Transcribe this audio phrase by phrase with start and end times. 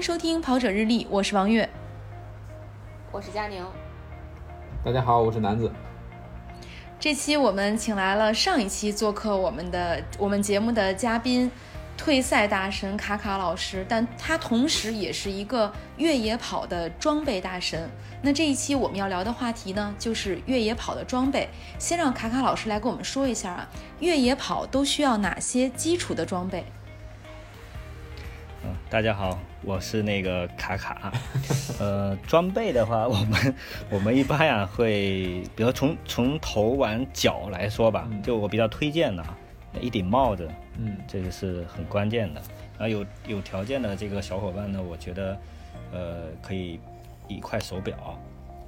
[0.00, 1.68] 迎收听《跑者日历》，我是王悦，
[3.12, 3.62] 我是佳宁。
[4.82, 5.70] 大家好，我是南子。
[6.98, 11.50] 这期我们请来了上一期做客我们的我们节目的嘉宾，
[11.98, 17.86] 退赛大神卡卡老师，但他同时也是一个越野跑的装备大神。
[18.22, 21.46] 那这一期我们要聊的话题呢，就是越野跑的装备。
[21.78, 26.64] 先让卡卡老师来跟我们说一下啊，越野跑都需要哪些基础的装备？
[28.90, 31.12] 嗯，大家好，我是那个卡卡。
[31.78, 33.54] 呃，装备的话，我们
[33.88, 39.24] 我们一般呀会，比如从从头往脚来说吧，就我比较推荐的，
[39.80, 42.40] 一顶帽子，嗯，这个是很关键的。
[42.78, 45.38] 然后有有条件的这个小伙伴呢，我觉得，
[45.92, 46.80] 呃，可以
[47.28, 48.18] 一块手表。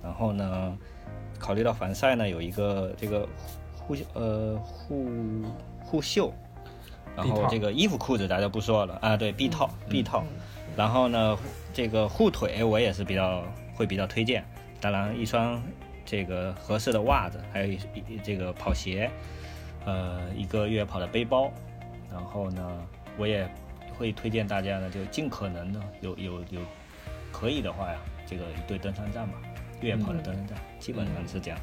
[0.02, 0.78] 然后呢，
[1.38, 3.28] 考虑到防晒呢，有一个这个
[3.76, 5.10] 护呃护
[5.80, 6.32] 护袖。
[7.14, 10.24] 然后这个衣服裤子咱就不说了啊，对，臂套臂套，
[10.74, 11.36] 然后呢，
[11.74, 13.42] 这个护腿我也是比较
[13.74, 14.42] 会比较推荐，
[14.80, 15.62] 当然一双
[16.06, 17.78] 这个合适的袜子，还有一
[18.24, 19.10] 这个跑鞋，
[19.84, 21.50] 呃，一个越野跑的背包，
[22.10, 22.62] 然后呢，
[23.18, 23.46] 我也
[23.98, 26.60] 会推荐大家呢，就尽可能的有有有
[27.30, 29.34] 可以的话呀，这个一对登山杖吧，
[29.82, 31.58] 越野跑的登山杖，基本上是这样。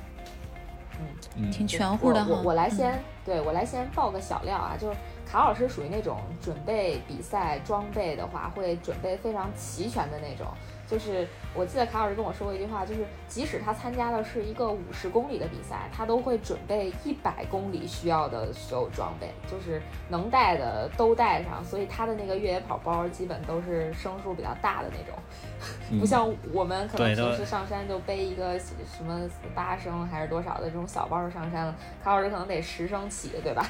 [1.36, 2.30] 嗯，挺全乎的哈。
[2.30, 4.98] 我我来先，对我来先爆个小料啊，就是。
[5.32, 10.48] 卡老师属于那种准备比赛装备的话，会准备非常齐全的那种。
[10.88, 21.64] 就是我记得卡老师跟我说过一句话，就是即使他参加的是一个五十公里的比赛，他都会准备一百公里需要的所有装备，就是能带的都带上。
[21.64, 28.74] 所以他的那个越野跑包基本都是升数比较大的那种，不像我们可能平时上山就背一个什
[29.06, 31.76] 么八升还是多少的这种小包上山了。
[32.04, 33.64] 卡老师可能得十升起，对吧？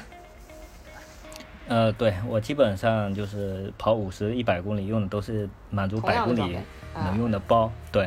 [1.70, 6.58] 呃，对我基本上就是跑五十一百公里用的都是满足百公里
[6.92, 7.70] 能用的包。
[7.92, 8.06] 对，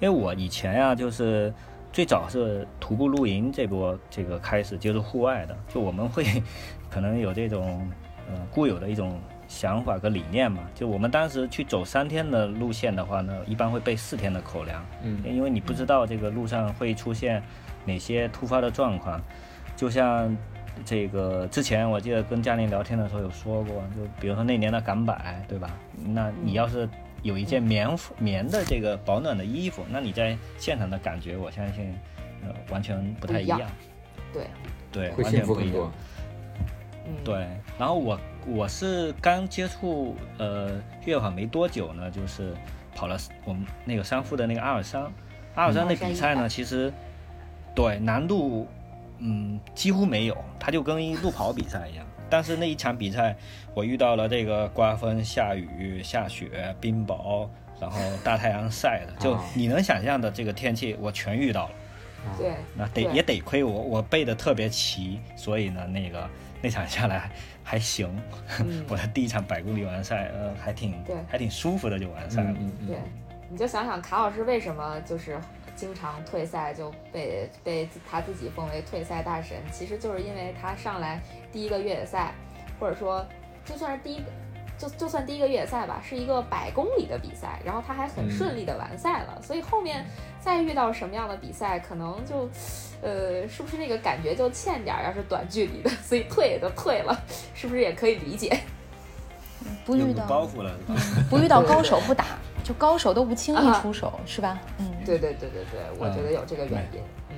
[0.00, 1.54] 为我以前呀就是
[1.92, 6.42] 最早是徒步露营这波这个开始接触户外的，就我们会
[6.90, 7.88] 可能有这种
[8.28, 10.64] 呃固有的一种想法和理念嘛。
[10.74, 14.84] 就我们当时去走三天的路线的话呢，一般会备四天的口粮。
[15.04, 17.40] 嗯，因为你不知道这个路上会出现
[17.84, 19.22] 哪些突发的状况，
[19.76, 20.36] 就像。
[20.84, 25.70] 这个之前我记得跟嘉玲聊天的时候有说过，就比如说那年的港百，对吧？
[26.04, 26.88] 那你要是
[27.22, 27.88] 有一件棉
[28.18, 31.94] 棉的这个保暖的衣服，那你在现场的感觉，我相信，
[32.42, 33.60] 呃，完全不太一样。
[34.32, 34.46] 对，
[34.92, 35.92] 对，完全不一样。
[37.24, 37.46] 对，
[37.78, 42.52] 然后我我是刚接触呃越野跑没多久呢，就是
[42.94, 45.02] 跑了我们那个山富的那个阿尔山，
[45.54, 46.92] 阿尔山的比赛呢，其实
[47.74, 48.66] 对难度。
[49.18, 52.04] 嗯，几乎没有，它就跟一路跑比赛一样。
[52.28, 53.36] 但是那一场比赛，
[53.72, 57.48] 我遇到了这个刮风、下雨、下雪、冰雹，
[57.80, 61.74] 然后大太阳晒的，就你能想象的这个天气，我全遇到了。
[62.36, 66.28] 对，那得也得亏我，我背的特别齐，所以呢，那个
[66.60, 67.30] 那场下来
[67.62, 68.10] 还行。
[68.90, 72.52] 我的第一场百公里完赛，呃，还挺对，还挺舒服的就完赛了。
[72.84, 72.98] 对，
[73.48, 75.38] 你就想想卡老师为什么就是。
[75.76, 81.20] 经常退赛就被被他自己封为退赛大神，其实就是因为他上来
[81.52, 82.32] 第一个越野赛，
[82.80, 83.24] 或者说
[83.64, 84.24] 就算是第一个，
[84.78, 90.04] 就就算第一个越野赛吧，是一个百公里的比赛，然后他还很顺利的完赛了，所以后面
[90.40, 92.48] 再遇到什么样的比赛，可能就，
[93.02, 94.96] 呃，是不是那个感觉就欠点？
[95.04, 97.22] 要是短距离的， 所以退也就退了，
[97.54, 98.58] 是不是也可以理解？
[99.84, 100.74] 不遇到包袱了，
[101.28, 102.24] 不遇到高手不打。
[102.66, 104.58] 就高手都不轻易出手，是吧？
[104.78, 107.00] 嗯，对对对对对，我觉得有这个原因。
[107.30, 107.36] 嗯，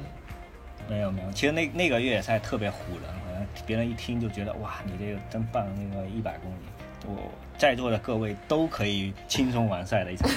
[0.89, 2.73] 没有没有，其实那那个越野赛特别唬
[3.03, 6.65] 人，好像别人一听就觉得哇，你这个真棒，那个一百公里，
[7.07, 10.31] 我在座的各位都可以轻松完赛的一场。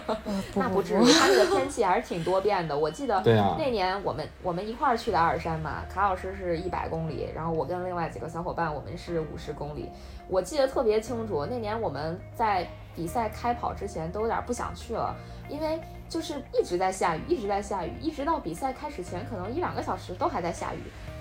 [0.56, 2.72] 那不至于，他这个天气还是挺多变的。
[2.78, 3.22] 我记得
[3.58, 9.90] 那年我们我们一块儿去的阿尔山嘛，卡老师是一百公里，然后我跟另外几个小伙伴我们是五十公里。
[10.26, 12.66] 我记得特别清楚，那年我们在。
[12.98, 15.14] 比赛开跑之前都有点不想去了，
[15.48, 20.78] 因为就是一直在下雨，一直在下雨，一直到比赛开始前可能一两个小时都还在下雨。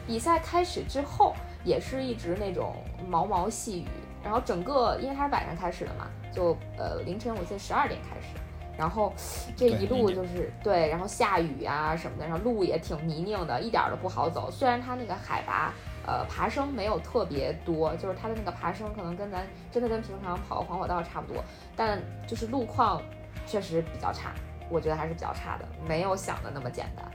[0.08, 2.78] 比赛开始之后也是一直那种
[3.08, 3.88] 毛毛细雨，
[4.24, 8.36] 然后整个因为它是晚上开始的嘛，就呃凌晨我记得十二点开始，
[8.76, 9.14] 然后
[9.56, 14.50] 这一路就是对，然后下雨啊什么的，然后路也挺泥泞的，一点都不好走。
[14.50, 15.72] 虽然它那个海拔。
[16.08, 21.44] 呃，爬升没有特别多，就是它的那个爬升可能跟咱真的跟平常跑黄火道差不多，
[21.76, 23.02] 但就是路况
[23.46, 24.34] 确实比较差，
[24.70, 27.06] 我觉得还是比较差的，没有想的那么简单。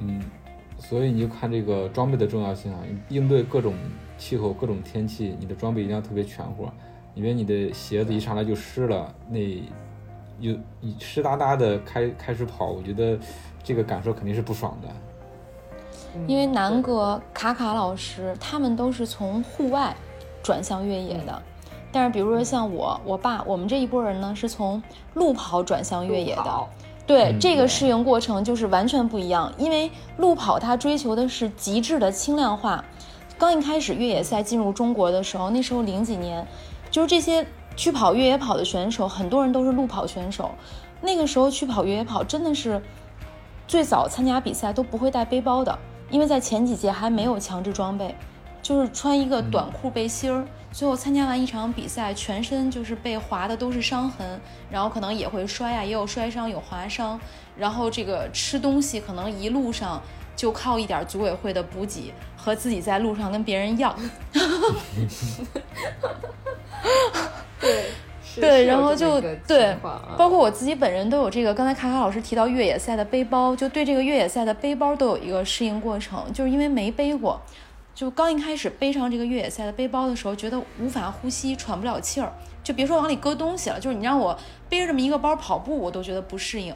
[0.00, 0.22] 嗯，
[0.78, 2.80] 所以你就看这个装备的重要性啊，
[3.10, 3.74] 应对各种
[4.16, 6.68] 气候、各种天气，你的装备一定要特别全乎。
[7.14, 9.38] 因为你的鞋子一上来就湿了，那
[10.40, 10.56] 有
[10.98, 13.18] 湿哒哒的开开始跑，我觉得
[13.62, 14.88] 这个感受肯定是不爽的。
[16.26, 19.96] 因为南哥、卡卡老师他们都是从户外
[20.42, 21.42] 转向越野的，
[21.90, 24.82] 但是比如说像我、我爸，我们这一波人呢是从
[25.14, 26.66] 路跑转向越野的。
[27.04, 32.84] 对这个适应过程就是完全不一样，因为路跑它追求的是极致的轻量化。
[33.36, 36.46] 刚一开始越野赛进入中国的时候，那时候零几年，
[36.92, 37.44] 就是这些
[37.74, 40.52] 去跑越野跑的选手，很多人都是路跑选手。
[41.00, 42.80] 那个时候去跑越野跑真的是
[43.66, 45.76] 最早参加比赛都不会带背包的，
[46.12, 48.14] 因为在前几届还没有强制装备，
[48.62, 50.44] 就是穿一个短裤背心儿。
[50.70, 57.18] 最后参加完一场比赛，全身就是被划的都是伤痕，然后可能也会摔呀，也有摔伤，有划伤。
[57.56, 60.02] 然后这个吃东西可能一路上
[60.36, 63.96] 就靠一点组委会的补给和自己在路上跟别人要。
[67.60, 67.90] 对
[68.40, 69.76] 对，然后就对，
[70.16, 71.52] 包括我自己本人都有这个。
[71.52, 77.40] 刚才卡卡老师提到越野赛的背包，就对这个越野赛的背包都有一个适应过程，就是因为没背过。
[77.94, 82.32] 就刚一开始背上这个越野赛的背包的时候，觉得无法呼吸，喘不了气儿，
[82.64, 83.78] 就别说往里搁东西了。
[83.78, 84.36] 就是你让我
[84.68, 86.74] 背着这么一个包跑步，我都觉得不适应。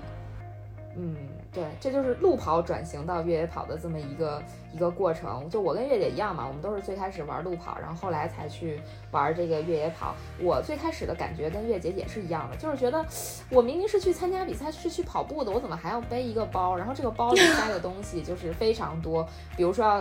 [0.95, 1.17] 嗯，
[1.57, 4.41] 对，这就是路跑转型到越野跑的这么一个。
[4.73, 8.79] 一个过程，就我跟月姐一样嘛，我们都是最开始玩路跑，然后后来才去
[9.11, 10.15] 玩这个越野跑。
[10.39, 13.03] 我最开始的感觉跟月姐也是一样的，就是觉得
[13.49, 16.77] 我明明是去参加比赛，是去跑步的，我怎么还要背一个包？
[16.77, 19.27] 然后这个包里塞的东西就是非常多，
[19.57, 19.95] 比如说要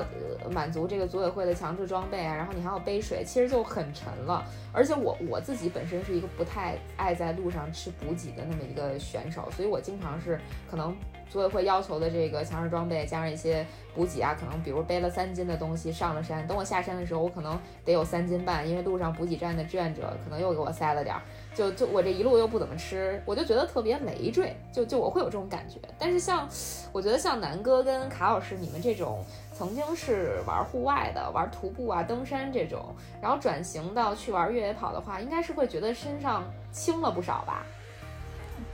[0.43, 4.43] 呃满足这个组委会的强制装备啊，然后你还要背水，其实就很沉了。
[4.73, 10.37] 而且我我自己本身是一个不太爱在路上吃补给的那么一个选手，所以我经常是
[10.69, 10.93] 可能
[11.29, 13.65] 组委会要求的这个强制装备加上一些。
[13.95, 21.21] 补给啊，可能比如背了三斤的东西上了山，等我下山的时候，我可能得有三斤半，因为路上补给站的志愿者可能又给我塞了点儿，
[21.55, 25.79] 就就我这一路又不怎么吃，我就觉得特别累赘，就就我会有这种感觉。
[25.97, 26.45] 但是像
[26.91, 29.23] 我觉得像南哥跟卡老师你们这种
[29.53, 37.65] 曾经是玩户外的，玩徒步啊、登山这种，然后转型到去玩越野跑的话，应该是会觉得身上轻了不少吧？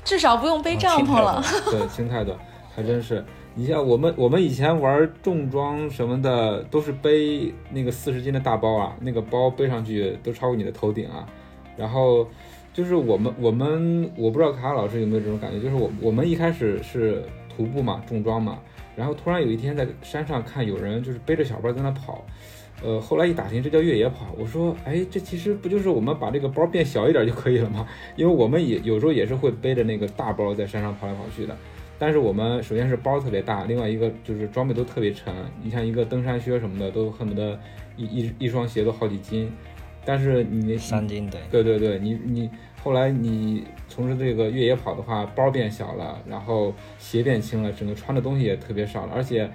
[0.03, 1.43] 至少不用背帐篷了。
[1.69, 2.37] 对，轻太多，
[2.75, 3.23] 还真是。
[3.53, 11.27] 你像我们，我们以前玩重装什么的，都是背那个四十斤的大包啊，那个包背上去都超过你的头顶啊。
[11.75, 12.25] 然后
[12.73, 18.57] 就是我们，我们我不知道卡卡老师有没有这种感觉，就是我我们一开始是徒步嘛，重装嘛，
[18.95, 22.23] 然后突然有一天在山上看有人就是背着小包在那跑，
[22.83, 27.87] 呃，后来一打听这叫越野跑，我说，哎，这其实不就是我们把这个包变小一点就可以了吗？
[28.15, 31.55] 因为我们也有时候也是会背着那个大包在山上跑来跑去的。
[31.99, 35.31] 但是我们首先是包特别大，另外一个就是装备都特别沉。
[35.61, 37.59] 你像一个登山靴什么的，都恨不得
[37.95, 39.51] 一一一双鞋都好几斤。
[40.03, 42.49] 但是你三斤对对对对，你你
[42.83, 49.11] 后来你从事这个越野跑的话，包变小了，然后鞋变轻了，整个穿的东西也特别少了。
[49.13, 49.47] 而且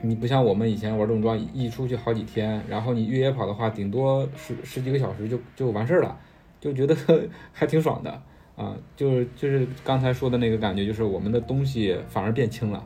[0.00, 6.16] 你不像我们以前玩重装，一出去好几天，然后你越野跑的话，顶多十十几个小时就就完事儿了，
[6.60, 6.96] 就觉得
[7.52, 8.22] 还挺爽的。
[8.56, 12.84] 啊，就是就是刚才说的那个感觉，就是我们的东西反而变轻了，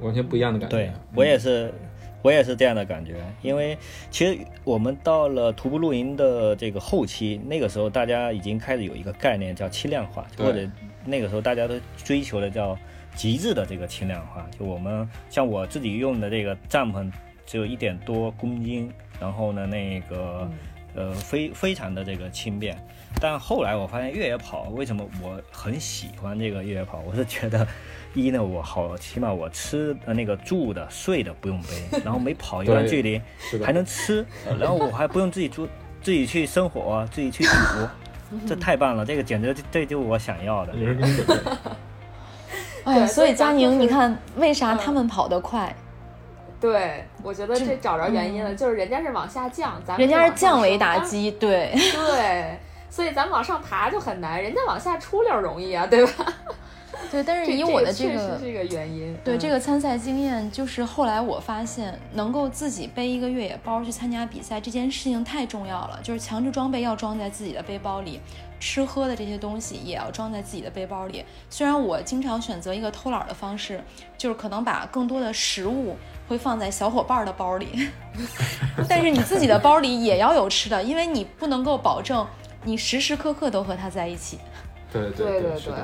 [0.00, 0.76] 完全不一样的感觉。
[0.76, 1.74] 对我也是，
[2.22, 3.16] 我也是这样的感觉。
[3.42, 3.76] 因为
[4.08, 10.64] 其实我们到了徒步露营的这个后期，那个时候大家已经开始有一个概念叫轻量化，或者
[11.04, 12.78] 那个时候大家都追求的叫
[13.14, 14.46] 极致的这个轻量化。
[14.58, 17.10] 就我们像我自己用的这个帐篷
[17.46, 18.90] 只有一点多公斤，
[19.20, 20.48] 然后呢，那个
[20.94, 22.76] 呃非非常的这个轻便。
[23.20, 27.00] 但后来我发现越野跑为什么我很喜欢这个越野跑？
[27.00, 27.66] 我是觉得，
[28.14, 33.20] 一呢我好起码我吃的那个住的睡的不用背， 然后每跑一段距离
[33.64, 34.24] 还能吃，
[34.58, 35.68] 然后我还不用自己煮
[36.00, 37.50] 自己去生火自己去煮，
[38.46, 39.04] 这太棒了！
[39.04, 40.72] 这个简直这就我想要的。
[42.84, 45.74] 哎，所以佳宁，你看为啥他们跑得快？
[46.60, 52.58] 对，我觉得这找着原因了，就是人家是往下降，咱们人家是降维打击，对 对。
[52.90, 56.26] 所以咱们往上爬就很难，人家往下出溜容易啊，对吧？
[57.08, 66.00] 对，但是以我的这个这个原因，对这个参赛经验，就是后来我发现，能够自己背一个越野包去参加比赛这件事情太重要了。
[66.02, 68.20] 就是强制装备要装在自己的背包里，
[68.60, 71.24] 吃喝的这些东西也要装在自己的背包里。
[71.48, 73.82] 虽然我经常选择一个偷懒的方式，
[74.16, 75.96] 就是可能把更多的食物
[76.28, 77.88] 会放在小伙伴的包里，
[78.88, 82.24] 但是你自己的包里也要有吃的，因为你不能够保证。
[82.62, 84.38] 你时时刻刻都和他在一起，
[84.92, 85.74] 对对对对，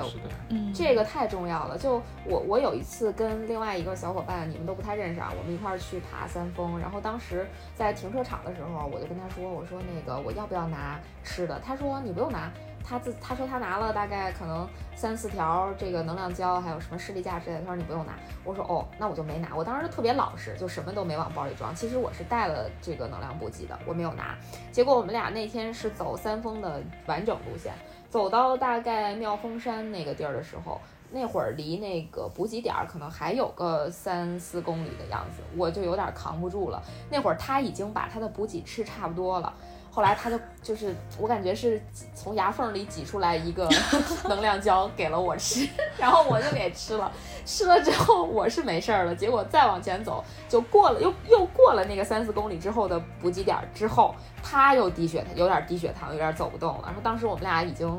[0.51, 1.79] 嗯，这个太重要了。
[1.79, 11.59] 就我我有一次跟另外一个小伙伴，你们都不太认识啊，我们一块儿去爬三峰，然后当时在停车场的时候，我就跟他说，我说那个我要不要拿吃的？
[11.65, 12.53] 他说你不用拿。
[12.89, 17.61] 他自他说他拿了大概可能三四条这个能量胶，还有什么士力架之类的。
[17.63, 18.15] 他说你不用拿。
[18.45, 19.55] 我说哦，那我就没拿。
[19.57, 21.75] 我当时就特别老实，就什么都没往包里装。
[21.75, 24.37] 其实我是带了这个能量补给的，我没有拿。
[24.71, 27.75] 结果我们俩那天是走三峰的完整路线，
[28.09, 36.81] 走到大概妙峰山那个地儿的时候，那会儿离那个补给点可能还有个三四公里的样子，我就有点扛不住了。
[37.11, 39.53] 那会儿他已经把他的补给吃差不多了。
[39.97, 41.81] 后来他就就是我感觉是
[42.15, 43.67] 从牙缝里挤出来一个
[44.29, 47.11] 能量胶给了我吃，然后我就给吃了。
[47.47, 56.83] 吃了之后我是没事儿了，结果再往前走就过了又又过了那个三四公里之后的补给点之后，他又低血有点低血糖，有点走不动了。
[56.85, 57.99] 然后当时我们俩已经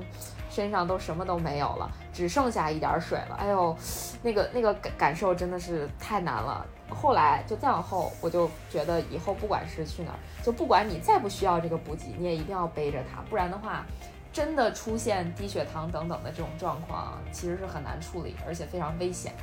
[0.52, 3.36] 身上都什么都没有了，只剩下一点水了。
[3.40, 3.76] 哎呦，
[4.22, 6.64] 那个那个感感受真的是太难了。
[6.90, 13.86] 后来就再往后，我就觉得以后不管是去哪儿，就不管你再不需要这个补给，你也一定要背着它，不然的话，
[14.32, 19.34] 真的出现低血糖等等的这种状况，其实是很难处理，而且非常危险。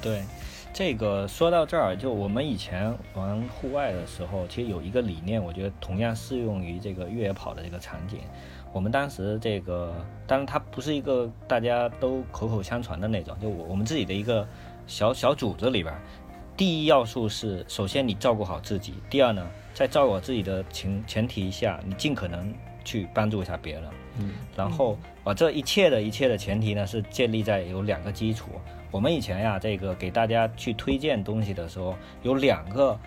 [0.00, 0.22] 对，
[0.72, 8.20] 这个说到这儿，就我们以前玩户外的时候，其实有一个理念，我觉得同样适用于这个越野跑的这个场景。
[8.72, 9.92] 我们当时这个，
[10.26, 14.46] 当然它不是一个大家都口口相传的那种，就我我们自己的一个。
[14.90, 15.94] 小小组织里边，
[16.56, 18.94] 第一要素是，首先你照顾好自己。
[19.08, 22.52] 第二呢，在照顾好自己的前前提下，你尽可能
[22.84, 23.84] 去帮助一下别人。
[24.18, 28.50] 嗯，然后啊，这一切的一切的前提呢，是建立在有两个基础。
[28.90, 31.94] 我们以前呀，这个给大家去推荐东西的时候，
[32.24, 32.98] 有两个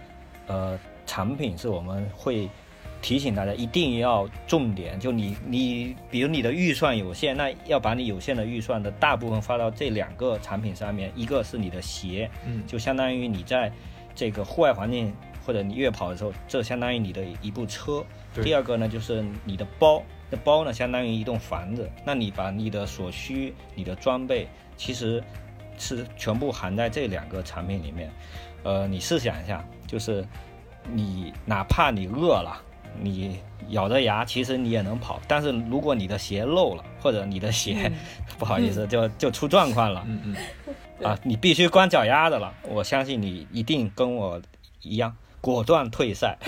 [0.47, 2.49] 呃产品是我们会。
[3.03, 13.69] 提醒大家一定要重点，就你你，比如你的预算有限，那要把你有限的预算的大部分花到这两个产品上面，一个是你的鞋，嗯，就相当于你在
[14.15, 15.13] 这个户外环境
[15.45, 18.01] 或者你越跑的时候，这相当于你的一部车。
[18.41, 21.91] 第二个呢，就是你的包，那包呢相当于一栋房子。
[22.05, 25.21] 那你把你的所需、你的装备，其实
[25.77, 28.09] 是全部含在这两个产品里面。
[28.63, 30.25] 呃，你试想一下，就是
[30.89, 32.63] 你哪怕你饿了。
[33.01, 37.91] 你咬着牙，其实你也能跑，但是如果你的鞋漏了，或者你的鞋
[38.37, 40.35] 不好意思，就就出状况了，嗯
[40.99, 44.41] 嗯，啊，你必须光脚丫子了，我相信你一定跟我
[44.81, 46.37] 一样果断退赛。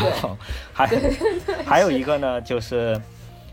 [0.00, 0.36] 然后
[0.72, 0.86] 还
[1.66, 3.00] 还有一个呢，就是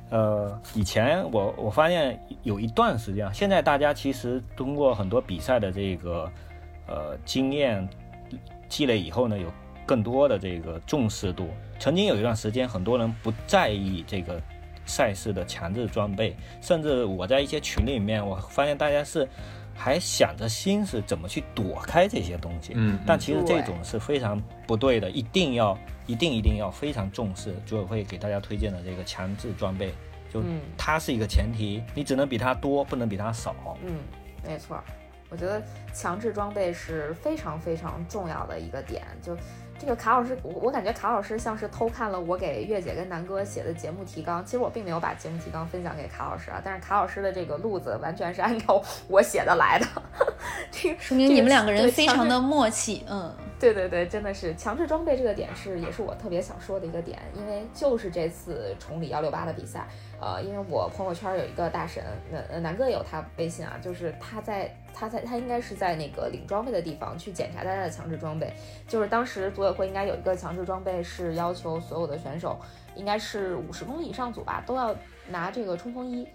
[0.10, 6.32] 呃，以前我我发现有一段时间，现在大家其实通过很多比赛的这个
[6.88, 7.88] 呃经验
[8.68, 9.52] 积累以后呢，有
[9.90, 11.50] 更多的这个重视度。
[11.80, 14.40] 曾经有一段时间，很多人不在意这个
[14.86, 19.28] 赛事的强制装备，甚至我在一些群里面，我发现大家是
[19.74, 22.74] 还想着心思怎么去躲开这些东西。
[22.76, 29.92] 嗯，但其实这种是非常不对的，一定要一定一定要非常重视，组委会给大家推荐的这个强制装备，
[30.32, 30.44] 就
[30.78, 33.56] 它是一个前提，你只能比它多，不能比它少。
[33.84, 33.96] 嗯，
[34.46, 34.80] 没错，
[35.30, 39.36] 我觉得强制装备是非常非常重要的一个点，就。
[39.80, 44.44] 这个卡老师，我我感觉卡老师像是偷看了我给月姐跟南哥写的节目提纲。
[44.44, 49.88] 其实我并没有把节目提纲分享给卡老师啊，但是卡老师的这个路子完全是按照我写的来的。
[50.70, 53.06] 这说明你们两个人非常的默契。
[53.10, 59.86] 嗯，对对对，真的是强制装备这个点是也是我特别想说的一个点，因为就是这次崇礼幺六八的比赛。
[60.22, 62.02] 呃，因为我朋友圈有一个大神，
[62.50, 68.54] 南南哥也有他微信啊，就是他在他在他应该是在那个领装备的地方去检查大家的强制装备，
[68.88, 72.58] 就是当时组委会应该有一个强制装备是要求所有的选手，
[72.96, 74.96] 应该是五十公里以上组吧，都要
[75.28, 76.26] 拿这个冲锋衣。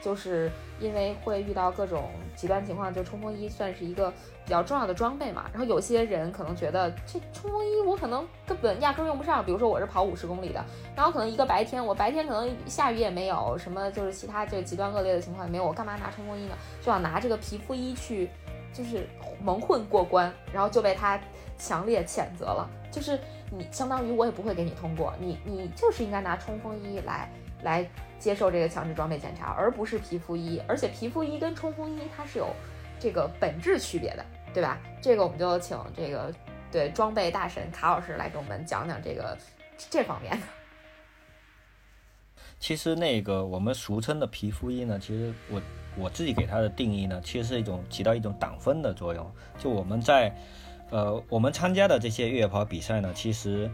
[0.00, 0.50] 就是
[0.80, 4.10] 因为会遇到各种极端情况，就冲锋衣算是一个
[4.44, 5.46] 比较重要的装备嘛。
[5.52, 10.64] 然后有些人可能觉得这冲锋衣我可能根本压根用不上，比如说我是跑五十公里的，
[10.94, 16.54] 然后可能一个白天，我白天可能下雨也没有，什么就是其他这个极端恶劣的情况也没有，我干嘛拿冲锋衣呢？
[16.80, 18.30] 就想拿这个皮肤衣去，
[18.72, 19.08] 就是
[19.42, 21.20] 蒙混过关，然后就被他
[21.58, 22.68] 强烈谴责了。
[22.90, 23.18] 就是
[23.50, 27.30] 你相当于我也不会给你通过，你你就是应该拿冲锋衣来。
[27.64, 27.84] 来
[28.18, 30.60] 接受这个强制装备检查，而不是皮肤衣。
[30.66, 32.48] 而且皮肤衣跟冲锋衣它是有
[32.98, 34.78] 这个本质区别的，对吧？
[35.00, 36.34] 这个我们就请这个
[36.70, 39.38] 对装备大神卡老师来给我们讲讲这个
[39.90, 40.46] 这方面的。
[42.58, 45.62] 其实那个我们俗称的皮肤衣呢，其实我
[45.96, 49.30] 我自己给它的定义呢，其实是一种起到一种挡风的作用。
[49.58, 50.34] 就我们在
[50.90, 53.70] 呃我们参加的这些越野跑比赛呢，其实。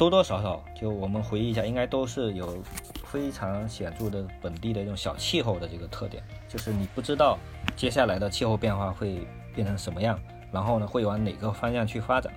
[0.00, 2.56] 多多少少，就我们回忆一下，应该都是有
[3.04, 7.38] 非常显著的本地的这种小气候的这个特点，就是你不知道
[7.76, 9.20] 接下来的气候变化会
[9.54, 10.18] 变成什么样，
[10.50, 12.32] 然后呢会往哪个方向去发展。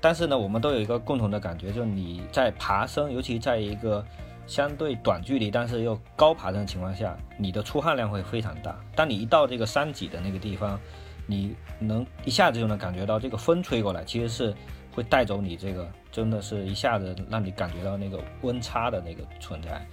[0.00, 4.06] 但是呢，我们都有一个共同的感觉，就是你在爬升，尤其在一个
[4.46, 8.78] 相对短距离但是又高爬升的情况下，你的出汗量会非常大。
[8.94, 10.78] 当你一到这个山脊的那个地方，
[11.26, 14.54] 你能一下子就能感觉到这个风吹过来，其实是
[14.94, 19.84] 会带走你这个，真的是一下子让你感觉到那个温差的那个存在。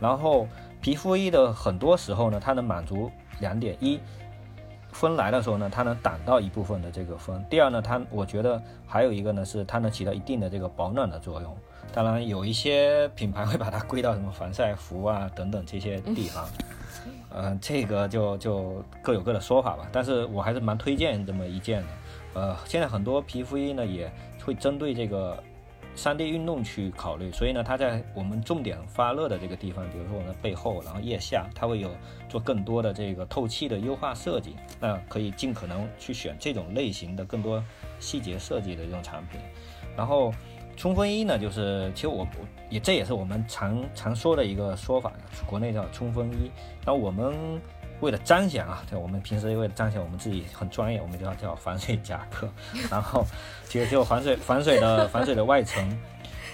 [0.00, 0.46] 然后
[0.80, 3.10] 皮肤衣的很多时候呢，它能满足
[3.40, 3.98] 两点：一，
[4.92, 11.56] 风来的时候呢，它能挡到一部分的这个风；第二呢，它我觉得还有一个呢，是它能起到一定的这个保暖的作用。
[11.92, 16.46] 当然，有一些品牌会把它归到什么防晒服啊等等这些地方。
[17.34, 21.88] 嗯，这个就就各有各的说法吧，但是我还是蛮推荐这么一件的。
[22.34, 24.10] 呃，现在很多皮肤衣呢也
[24.46, 25.42] 会针对这个
[25.94, 31.90] 山地运动去考虑，所以呢，它在我们重点发热的这个地方，比如说我们的背后，然后腋下，它会有
[32.28, 37.62] 做更多的这个透气的优化设计，那可以尽可能去选这种类型的更多
[37.98, 39.40] 细节设计的这种产品，
[39.96, 40.32] 然后。
[40.78, 42.28] 冲锋衣呢，就是其实我
[42.68, 45.10] 也这也是我们常常说的一个说法，
[45.46, 46.50] 国内叫冲锋衣。
[46.84, 47.34] 那我们
[48.00, 52.48] 为了彰显啊，对，我们平时为了彰显我们自己很专业，我们就要叫防水夹克。
[52.90, 53.24] 然后
[53.64, 55.98] 其实就防水防水的防水的外层。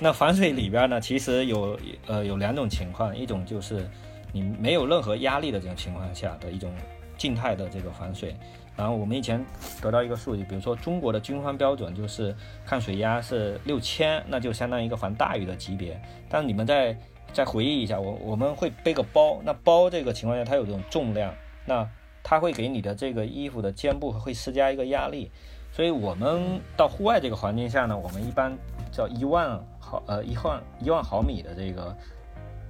[0.01, 3.89] 那防水里边呢，其实有呃有两种情况，一种就是
[4.33, 6.73] 你没有任何压力的这种情况下的一种
[7.17, 8.37] 静态的这个防水。
[8.75, 9.45] 然后我们以前
[9.83, 12.35] 得到一个数据，比如说中国的军方标准就是
[12.65, 16.01] 抗水压是六千，那就相当于一个防大雨的级别。
[16.29, 16.97] 但你们在
[17.33, 21.35] 再回忆一下，我我们会背个包，那包这个情况下它有这种重量，
[21.65, 21.89] 那
[22.23, 25.31] 它会给你的这个衣服的肩部会施加一个压力。
[25.73, 28.57] 所以我们到户外这个环境下呢，我们一般
[28.91, 31.97] 叫一万毫呃一万一万毫米的这个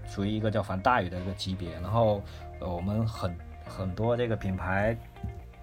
[0.06, 1.72] 属于一个叫防大雨的一个级别。
[1.80, 2.22] 然后
[2.60, 4.96] 我们很很多这个品牌。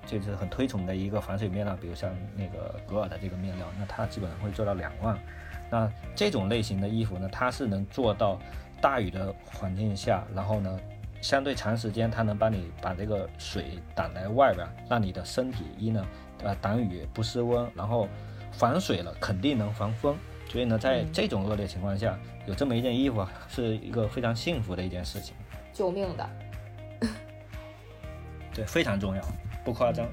[0.06, 5.16] 就是很推崇的一个防水面料，比如像那个格尔的这个面料，那它基本上会做到两万。
[5.70, 8.40] 那这种类型的衣服呢，它是能做到
[8.82, 10.80] 大雨的环境下，然后呢，
[11.22, 16.06] 相对长时间它能帮你把这个水挡在外边，让你的身体一呢，
[16.44, 18.08] 呃，挡雨不失温，然后
[18.52, 20.18] 防水了肯定能防风。
[20.48, 25.36] 所以呢，在这种恶劣情况下，有这么一件衣服啊，是一个非常幸福的一件事情，
[25.72, 26.30] 救命的。
[28.54, 29.22] 对，非常重要。
[29.64, 30.08] 不夸张，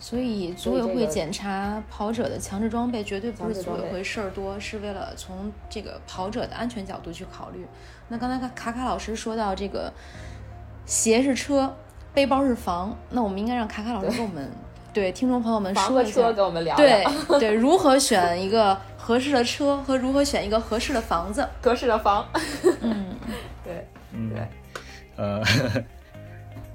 [0.00, 7.66] 所以组委会检查跑者的强制装备，绝对不是组委会事儿多，是为了从这个跑者的安全角度去考虑。
[8.08, 9.92] 那刚才卡卡卡老师说到这个
[10.86, 11.76] 鞋是车，
[12.14, 14.50] 背包是房，那我们应该让卡卡老师跟我们
[14.92, 17.04] 对听众朋友们说一下，跟我们聊对
[17.38, 22.26] 对，如何选一个合适的车和如何选一个合适的房子，合适的房，
[22.80, 23.14] 嗯，
[23.62, 24.48] 对，嗯，对，
[25.16, 25.42] 呃。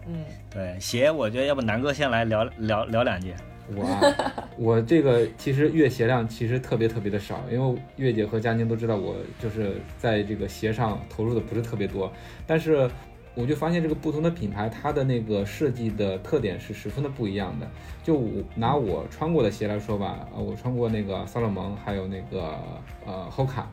[0.07, 0.23] 嗯，
[0.55, 3.33] 对鞋，我觉得要不南哥先来聊聊聊两句。
[3.75, 12.09] 我我这个其实月鞋量其实特别特别的少，因为月姐和佳宁都知道我就是在这个鞋上投入的不是特别多。
[12.47, 12.89] 但是
[13.33, 17.69] 我就发现这个不同的品牌，它的那个设计的特点是十分的不一样的。
[18.01, 22.57] 就我拿我穿过的鞋来说吧，呃，我穿过那个萨洛蒙，还有那个
[23.05, 23.65] 呃 Hoka，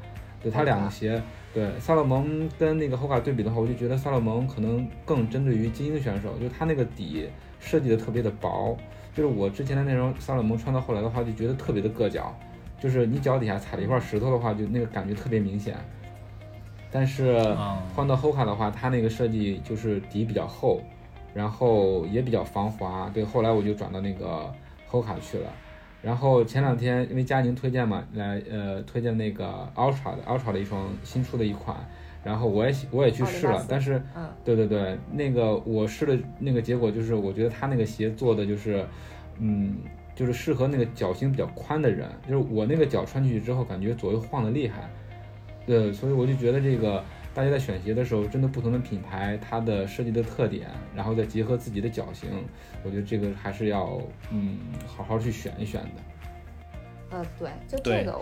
[0.42, 1.22] 就它两个鞋。
[1.54, 7.28] 对萨洛蒙跟那个 Hoka 对比的话，我就觉得萨洛蒙可能更针对于精英选手，就它那个底
[7.60, 8.76] 设计的特别的薄，
[9.14, 12.34] 就是我之前的那双萨洛蒙穿到后来的话，就觉得特别的硌脚，
[12.80, 15.76] 就是你脚底下踩了一块石头的话，就那个感觉特别明显。
[16.90, 17.38] 但是
[17.94, 20.80] 换到 Hoka 的话，它那个设计就是底比较厚，
[21.34, 23.10] 然后也比较防滑。
[23.12, 24.50] 对，后来我就转到那个
[24.90, 25.50] Hoka 去了。
[26.02, 31.76] 然后前两天因为佳宁推荐嘛，来呃推荐那个 Ultra 的 Ultra 的一双新出的一款，
[32.24, 34.02] 然后我也我也去试了，但是，
[34.44, 38.84] 对对对，那个我试的那个结果就是我觉得他那个鞋做的就是，
[39.38, 39.76] 嗯，
[40.14, 44.90] 就是适合那个脚型比较宽的人，就是我那个脚穿进去之后感觉左右晃的厉害，
[45.64, 47.02] 对，所以我就觉得这个。
[47.34, 52.28] 大家在选鞋的时候，针对不同的品牌，它的设计的特点，然后再结合自己的脚型，
[52.84, 57.16] 我觉得这个还是要嗯好好去选一选的。
[57.16, 58.20] 呃，对，就这个，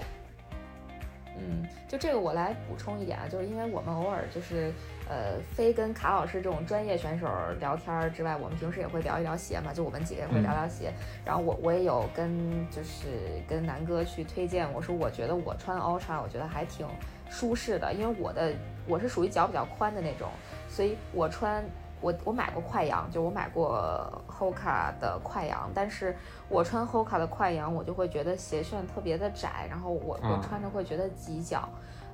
[1.36, 4.72] 嗯，就这个我来补充一点啊，就是因为我们偶尔就是
[5.08, 7.26] 呃，非跟卡老师这种专业选手
[7.58, 10.92] 聊天之外，我们平时也会聊一聊鞋嘛，就我们几个也会聊聊鞋。
[11.24, 12.30] 然后我我也有跟
[12.70, 13.08] 就是
[13.48, 16.86] 跟南哥去推荐，我说我觉得我穿 Ultra，我觉得还挺。
[17.32, 18.52] 舒适的，因为我的
[18.90, 20.28] 我是属于脚比较宽的那种，
[20.68, 21.64] 所以我穿
[22.00, 26.16] 我我买过快羊，就我买过 Hoka 的快羊，但是
[26.48, 31.68] 我穿 Hoka 的快羊，我就会觉得鞋楦特别的窄，然后我我穿着会觉得挤脚，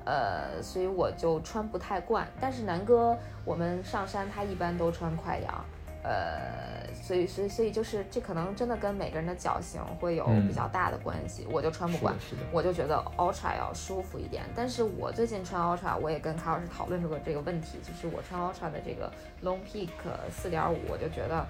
[0.05, 2.27] 呃，所以我就穿不太惯。
[2.41, 5.65] 但是南哥，我们上山他一般都穿快羊。
[6.09, 11.49] 呃，所以，所以，所以就是这可能真的跟每个人的脚型会有比较大的关系。
[11.51, 12.15] 我就穿不惯，
[12.53, 14.45] 我就觉得 Ultra 要舒服一点。
[14.55, 19.89] 但是我最近穿 Ultra，我也跟卡老师讨论过这个问题，就是我穿 Ultra 的这个 Long Peak
[20.31, 21.45] 四点五，我就觉得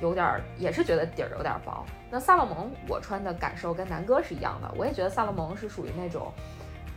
[0.00, 1.84] 有点，也是觉得底儿有点薄。
[2.08, 6.32] 那萨洛蒙我穿的感受跟南哥是一样的，我也觉得萨洛蒙是属于那种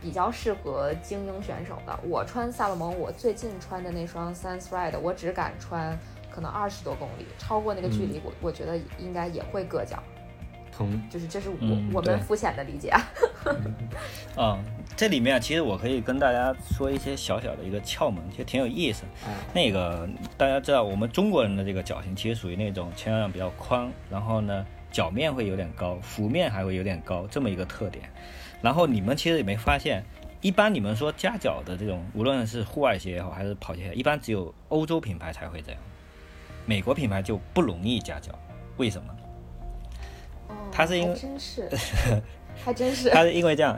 [0.00, 1.98] 比较适合精英选手的。
[2.04, 5.98] 我穿萨洛蒙，我最近穿的那双 Sense Ride，我只敢穿。
[6.30, 10.02] 可能二十多公里，超过那个距离，我我觉得应该也会硌脚，
[10.70, 11.02] 疼。
[11.10, 11.56] 就是这是我
[11.92, 12.92] 我们肤浅的理解。
[14.36, 14.62] 嗯，
[14.96, 19.04] 这里面其实我可以跟大家说一些小小的一个窍门，其实挺有意思。
[19.52, 28.04] 那个大家知道，我们中国人的这个脚型其实属于那种前掌比较宽，然后呢脚面会有点高，腹面还会有点高这么一个特点。
[28.62, 30.04] 然后你们其实也没发现，
[30.42, 35.80] 一般你们说夹脚的这种，无论是户外鞋也好，还是跑鞋，一般只有欧洲品牌才会这样。
[36.70, 38.30] 美国品牌就不容易夹脚，
[38.76, 39.12] 为什么？
[40.46, 41.68] 哦，它是因为真是，
[42.64, 43.76] 还真是，它是因为这样，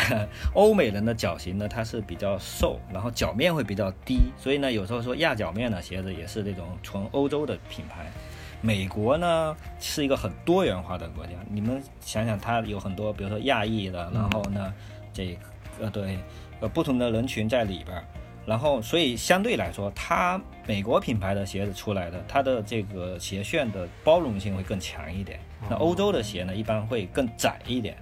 [0.52, 8.04] 欧美人的脚型呢，它是比较瘦，然后脚面会比较低，所以呢，有时候说压脚面的鞋子也是那种纯欧洲的品牌。
[8.60, 14.74] 美国呢是一个很多元化的国家，你们想想，它有很多，比如说亚裔的，然后呢，
[15.10, 15.38] 这
[15.80, 16.18] 呃对，
[16.60, 18.04] 呃不同的人群在里边。
[18.46, 25.40] 然后，所以相对来说，它美国品牌的鞋子出来的，它的这个鞋楦的包容性会更强一点。
[25.68, 27.96] 那欧洲的鞋呢，一般会更窄一点。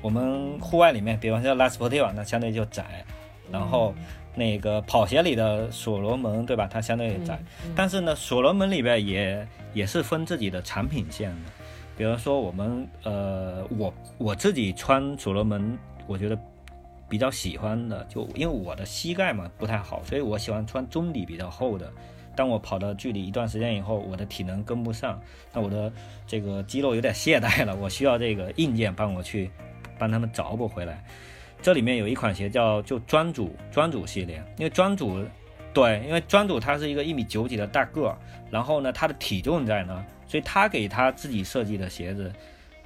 [0.00, 3.04] 我们户外里面，比方说 La Sportiva，那相对就窄。
[3.50, 3.92] 然后
[4.36, 6.68] 那个跑鞋里的所罗门，对吧？
[6.70, 7.40] 它相对窄。
[7.74, 11.50] 但是呢，所罗门里边也也是分自己的产品线的。
[11.96, 15.76] 比如说我们，呃，我我自己穿所罗门，
[16.06, 16.38] 我觉得。
[17.10, 21.92] 比较喜欢的，就因为我的膝盖嘛不太好，所以我喜欢穿中底比较厚的。
[22.36, 25.20] 当我跑的距离一段时间以后，我的体能跟不上，
[25.52, 25.92] 那我的
[26.26, 29.50] 这个肌肉有点懈怠了，我需要这个硬件帮我去
[29.98, 31.04] 帮他们找补回来。
[31.60, 35.22] 这里面有一款鞋叫就专主专主系列，因为专主
[35.74, 38.16] 对，因为专主他是一个一米九几的大个儿，
[38.50, 42.32] 然后呢他的体重在呢，所以他给他自己设计的鞋子。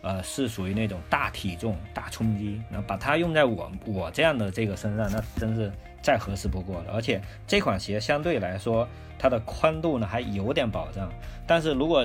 [0.04, 6.92] 呃，是属于那种大体重、大冲击，那把它用在我我这样的这个身上，那真是再合适不过了。
[6.92, 8.86] 而且这款鞋相对来说，
[9.18, 11.10] 它的宽度呢还有点保障。
[11.46, 12.04] 但是如果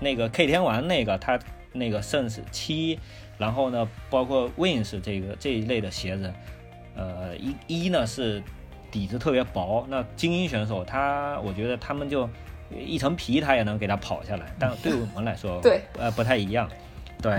[0.00, 1.38] 那个 K 天王那个，它
[1.74, 2.98] 那个 Sense 七，
[3.36, 6.32] 然后呢，包括 Wins 这个这一类的鞋子，
[6.96, 8.42] 呃，一一呢是
[8.90, 12.26] 底子特别薄，那精英选手他，我觉得他们就
[12.74, 16.66] 一层皮他也能给他跑下来，但对我们来说，对，呃，不太一样。
[17.20, 17.38] 对，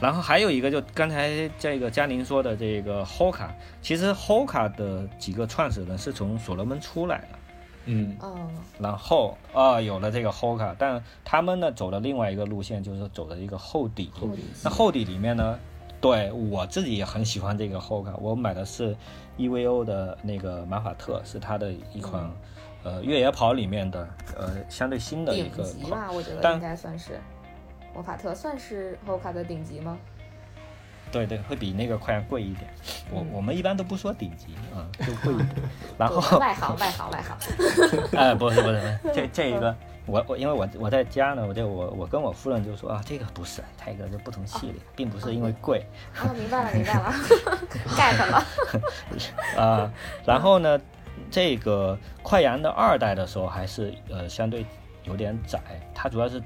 [0.00, 3.48] 然后还有一个，就刚才这个嘉宁说的这个 Hoka，
[3.82, 7.38] 其实 Hoka 的几个创始人是从所罗门出来的，
[7.84, 14.10] 嗯，哦，然后啊有了这个 Hoka，但他们呢走了另外一个路线，就是走的一个厚底。
[14.64, 15.58] 那厚底里面呢，
[16.00, 18.96] 对我自己也很喜欢这个 Hoka，我买的是
[19.36, 22.30] EVO 的那个马法特，是它的一款
[22.84, 27.20] 呃越野跑里面的呃相对新的一个，顶级吧，我觉得应该算是。
[27.94, 29.98] 魔法特算是 Hoka 的顶级吗？
[31.12, 32.70] 对对，会比那个快要贵一点。
[33.10, 35.48] 我我们一般都不说顶级啊， 就贵一点。
[35.98, 37.36] 然后外行外行外行。
[38.16, 39.74] 哎， 不是不是不是，这 这一个
[40.06, 45.84] 我我因为我我在家呢，我就我我跟我夫人就说啊，这个不是，它一个是不同系列，并不是因为贵。
[46.22, 47.12] 哦，明白了明白了
[47.88, 48.46] ，get 了。
[49.60, 49.92] 啊，
[50.24, 50.80] 然后呢，
[51.28, 54.64] 这个快羊的二代的时候还是呃相对
[55.02, 55.58] 有点窄，
[55.92, 56.40] 它主要是。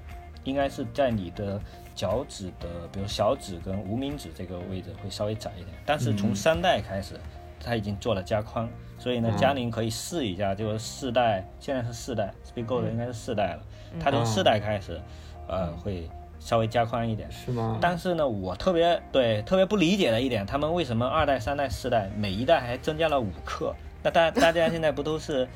[0.44, 1.60] 应该是在你的
[1.94, 7.18] 脚趾的，比如小指跟无名指这个位置会稍微窄一点，但是从三代开始，
[7.60, 13.60] 它已经做了加宽，所以呢，佳宁可以试一下，就是四代，现在是四代，Speedgo 的应该是四代了，
[14.00, 15.00] 它从四代开始，
[15.48, 16.08] 呃，会
[16.40, 17.78] 稍微加宽一点，是吗？
[17.80, 23.74] 但是呢，我特别对特别不理解的一点，他们为什么二代、三代、四代每一代还增加了五克？
[24.02, 25.48] 那大大家现在不都是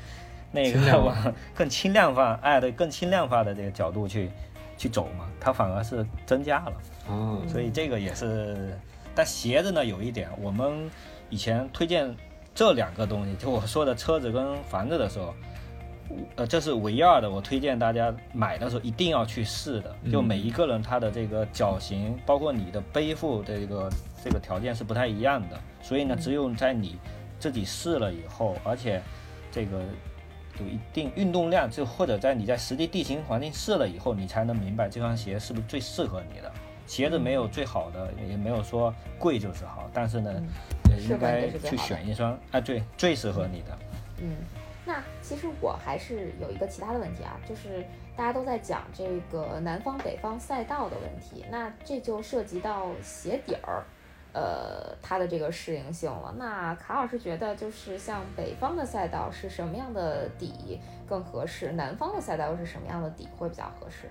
[0.51, 1.15] 那个往
[1.53, 4.31] 更轻量化，哎，对，更轻量化的这个角度去。
[4.79, 6.73] 去走嘛，它反而是增加了，
[7.09, 8.79] 嗯，所以这个也是。
[9.13, 10.89] 但鞋子呢，有一点，我们
[11.29, 12.15] 以前推荐
[12.55, 15.33] 这两个东西，就我说的车子跟房子的时候，
[16.37, 19.93] 呃，这是唯二的，我推荐大家买的时候一定要去试的。
[20.09, 23.89] 就每一个人他的这个脚型，包括你的背负这个
[24.23, 26.97] 这个条件是不太一样的，所以呢，只有在你
[27.37, 29.01] 自己试了以后，而且
[29.51, 29.81] 这个。
[30.59, 36.51] 有一定运动量，就或者在你在实际地形环境试了以后，你才能明白这双鞋是不是最适合你的。
[36.85, 40.33] 鞋子没有最好的，也没有说贵就是好，但是呢，
[40.89, 43.77] 也应该去选一双啊，对，最适合你的。
[44.21, 44.35] 嗯，
[44.85, 53.83] 那其实我还是有一个其他的问题啊，就是大家都在讲这个南方北方赛道的问题，那这就涉及到鞋底儿。
[54.33, 56.33] 呃，它的这个适应性了。
[56.37, 61.71] 那卡老师觉得，就是像北方的赛道是什么样的底更合适？
[61.71, 64.09] 南方的赛道又是什么样的底会比较合适？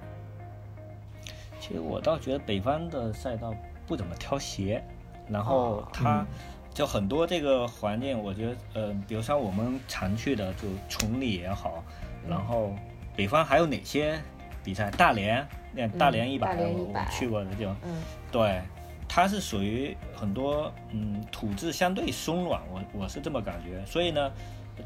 [1.61, 3.55] 其实我倒觉得北方的赛道
[3.87, 4.83] 不怎么挑鞋，
[5.29, 6.25] 然后它
[6.73, 11.83] 就很多这个环境，我觉得，呃，比如像我们常去的就崇礼也好，
[12.29, 12.73] 然后
[13.17, 14.21] 北方还有哪些
[14.63, 14.91] 比赛？
[14.93, 18.03] 大连，那大连一百，我去过的就，嗯，
[18.33, 18.61] 对。
[19.09, 24.31] 它是属于很多嗯土质相对松软，我我是这么感觉，所以呢，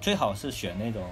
[0.00, 1.02] 最好是选那种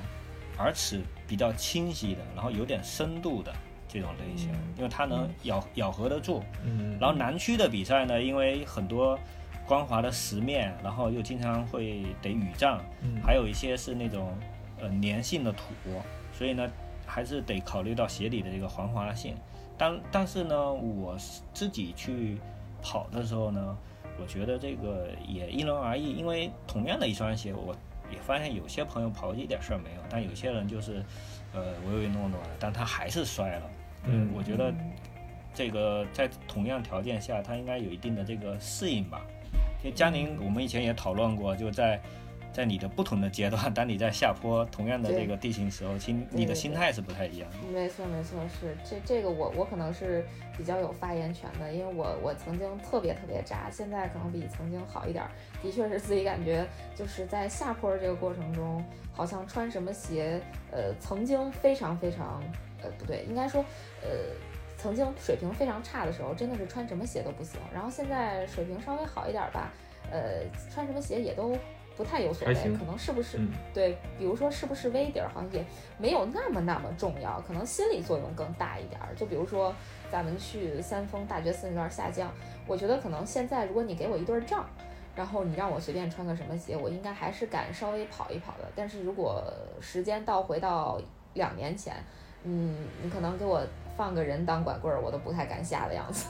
[0.58, 3.52] 耳齿比较清晰的，然后有点深度的
[3.88, 6.42] 这种类型，因为它能咬咬合得住。
[6.64, 6.96] 嗯。
[7.00, 9.18] 然后南区的比赛呢，因为很多
[9.66, 12.80] 光滑的石面，然后又经常会得雨障，
[13.22, 14.32] 还有一些是那种
[14.80, 15.64] 呃粘性的土，
[16.32, 16.66] 所以呢，
[17.04, 19.36] 还是得考虑到鞋底的这个防滑性。
[19.76, 21.16] 但但是呢，我
[21.52, 22.38] 自己去。
[22.82, 23.76] 跑的时候呢，
[24.20, 27.74] 我觉得这个也因人而异，因为同样的一双鞋，我
[28.10, 31.04] 也发现有些朋友跑一点事儿没有，但有些人就是，
[31.54, 33.70] 呃，唯唯诺诺的，但他还是摔了。
[34.04, 34.72] 嗯，我觉得
[35.54, 39.20] 这个在同样条件下，他应该有一定的这个适应吧。
[39.82, 42.00] 因为佳宁，我们以前也讨论过，就在。
[42.52, 47.56] 在你的不同的阶段，当你在下坡同样的这个地形时候，心你的心态是不太一样的。
[47.72, 50.24] 没错，没错，是这这个我我可能是
[50.58, 55.24] 比较有发言权的，因为我我曾经特别特别渣，现在可能比曾经好一点。
[55.62, 60.40] 的确是自己感觉就是在下坡这个过程中，好像穿什么鞋，
[60.72, 62.42] 呃，曾经非常非常，
[62.82, 63.64] 呃，不对，应该说，
[64.02, 64.08] 呃，
[64.76, 67.60] 曾经水平非常差的时候，真的是穿什么鞋都不行。
[67.72, 69.70] 然后现在水平稍微好一点吧，
[70.10, 71.56] 呃，穿什么鞋也都。
[72.00, 73.38] 不太有所谓，可能是不是
[73.74, 73.98] 对？
[74.18, 75.62] 比如说是不是 V 底儿，好像也
[75.98, 79.14] 没有那么那么重要，可能心理作用更大一点儿。
[79.14, 79.74] 就比如说
[80.10, 82.32] 咱们去三峰大觉寺那段下降，
[82.66, 84.64] 我觉得可能现在如果你给我一对杖，
[85.14, 88.64] 然后你让我随便穿个什么鞋，我应该还是敢稍微跑一跑的。
[88.74, 89.44] 但是如果
[89.78, 90.98] 时间倒回到
[91.34, 91.94] 两年前，
[92.44, 93.60] 嗯，你可能给我
[93.94, 96.24] 放个人当拐棍儿，我都不太敢下的样子。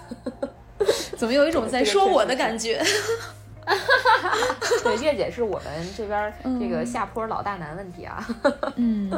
[1.16, 2.83] 怎么有一种在说我的感觉？
[4.83, 8.26] 对，月姐是我们这边这个下坡老大难问题啊。
[8.76, 9.11] 嗯，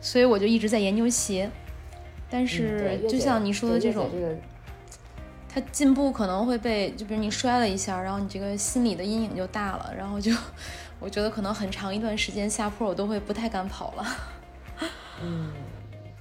[0.00, 1.50] 所以我就一直在研究鞋，
[2.30, 4.08] 但是就像你说的这种，
[5.48, 10.32] 它进步可能会被，就比如你摔了一下，然后你这个心理的阴影就大了，然后就
[11.00, 14.06] 我觉得可能很长一段时间下坡我都会不太敢跑了。
[15.22, 15.52] 嗯。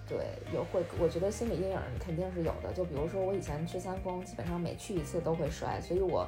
[0.08, 0.18] 对，
[0.54, 2.72] 有会，我觉得心理阴影肯定是有的。
[2.74, 6.28] 就比如说我以前去三峰，基本上每去一次都会摔，所以我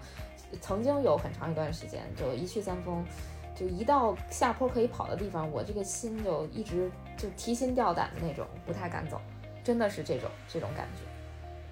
[0.61, 3.05] 曾经有很长一段时间，就一去三峰，
[3.55, 9.21] 就一到下坡可以跑的地方，我这个心就一直就提心吊胆的那种，不太敢走，
[9.63, 11.01] 真的是这种这种感觉。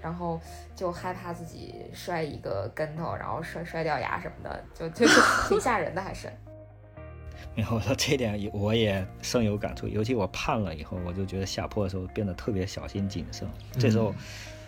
[0.02, 0.40] 然后
[0.76, 5.08] 就害怕自己摔一个跟头，然后摔摔掉牙什么的，就就
[5.50, 6.32] 挺吓人的，还是。
[7.56, 13.48] 没有，我说这点我也深有感触，尤其我胖了以后，我就觉得下坡的时候变得特别小心谨慎。
[13.80, 14.14] 这时候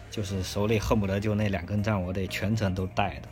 [0.09, 3.27] 就是手里恨不得就那两根杖，我得全程都带的。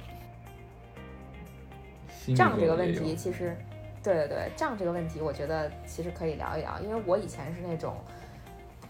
[2.36, 3.56] 杖这个问题，其实，
[4.04, 7.96] 对对对，杖这个问题，我觉得其实可以聊一聊，因为我以前是那种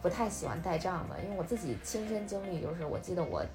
[0.01, 3.45] 不太喜欢带杖的，因为我自己亲身经历就是，我记得我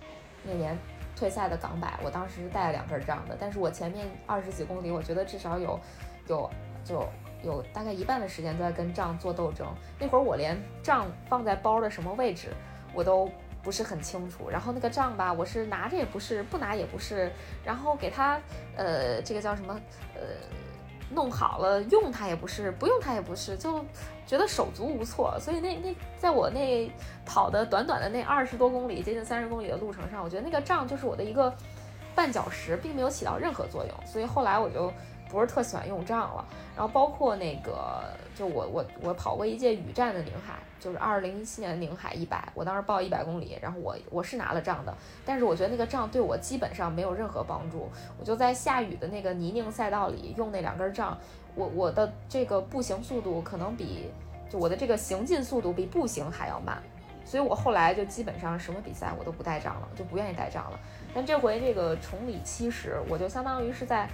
[0.44, 0.78] 那年
[1.16, 5.80] 退赛的港百，我当时是带了两根杖的，但是我前面二十几公里，我觉得至少有
[6.28, 6.48] 有。
[6.84, 7.08] 就
[7.42, 9.66] 有大概一半的时间都在跟账做斗争。
[9.98, 12.48] 那会儿我连账放在包的什么位置
[12.92, 13.30] 我都
[13.62, 14.50] 不是很清楚。
[14.50, 17.30] 然后那个账吧，我是拿着也不是，不拿也不是。
[17.64, 18.40] 然后给它，
[18.76, 19.78] 呃，这个叫什么？
[20.14, 20.20] 呃，
[21.12, 23.84] 弄好了用它也不是，不用它也不是，就
[24.26, 25.36] 觉得手足无措。
[25.40, 26.90] 所以那那在我那
[27.24, 31.52] 跑的短短的那二十多公里，接近三十公里的路程上，我觉得那个账就是我的一个
[32.14, 34.06] 绊脚石，并没有起到任何作用。
[34.06, 34.92] 所以后来我就。
[35.30, 36.44] 不是特喜欢用杖了，
[36.76, 38.02] 然后包括那个，
[38.34, 44.92] 就我我我跑过一届雨战的宁海，就是二零一七年的宁海一百，我当时报一百公里，然后我我是拿了杖的，
[45.24, 47.88] 但是我觉得那个杖对我基本上没有任何帮助，
[48.18, 51.16] 我就在下雨的那个泥泞赛道里用那两根杖，
[51.54, 54.10] 我我的这个步行速度可能比
[54.50, 56.82] 就我的这个行进速度比步行还要慢，
[57.24, 60.80] 所以我后来就基本上什么比赛我都不带杖了，就不愿意带杖了，
[61.14, 64.08] 但这回这个崇礼七十，我就相当于是在。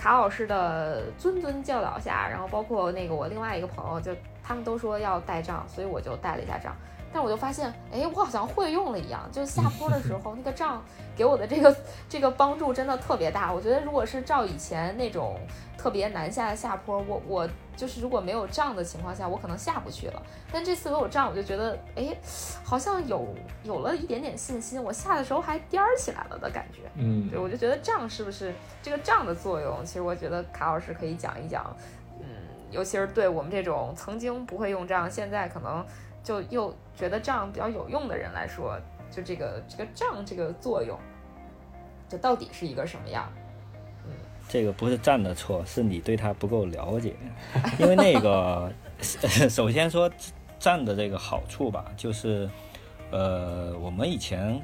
[0.00, 6.74] 卡老师的谆谆教导下，然后包括那个我另外一个朋友，就他们都说要带账，所以我就带了一下账。
[7.12, 10.82] 但我就发现，哎，我好像会用了一样，就下坡的时候，那个账
[11.14, 11.76] 给我的这个
[12.08, 13.52] 这个帮助真的特别大。
[13.52, 15.38] 我觉得如果是照以前那种
[15.76, 17.48] 特别难下的下坡，我我
[17.80, 20.22] 就是如果没有账的情况下，我可能下不去了。
[20.52, 22.14] 但这次我有账，我就觉得，哎，
[22.62, 23.26] 好像有
[23.62, 26.82] 有了一点点信心，我下的时候还颠儿起来了的感觉。
[26.96, 29.82] 嗯，对，我就觉得账是不是这个账的作用？
[29.82, 31.74] 其实我觉得卡老师可以讲一讲，
[32.20, 32.26] 嗯，
[32.70, 35.82] 尤其是对我们这种曾经不会用账，现在可能。
[36.22, 38.78] 就又觉得账比较有用的人来说，
[39.10, 40.98] 就这个这个账这个作用，
[42.10, 43.32] 就到底是一个什么样？
[44.50, 47.14] 嗯，这个不是站的错，是你对它不够了解。
[47.78, 48.70] 因为那个，
[49.48, 50.10] 首先说
[50.58, 52.48] 站的这个好处吧，就是
[53.10, 54.60] 呃，我们以前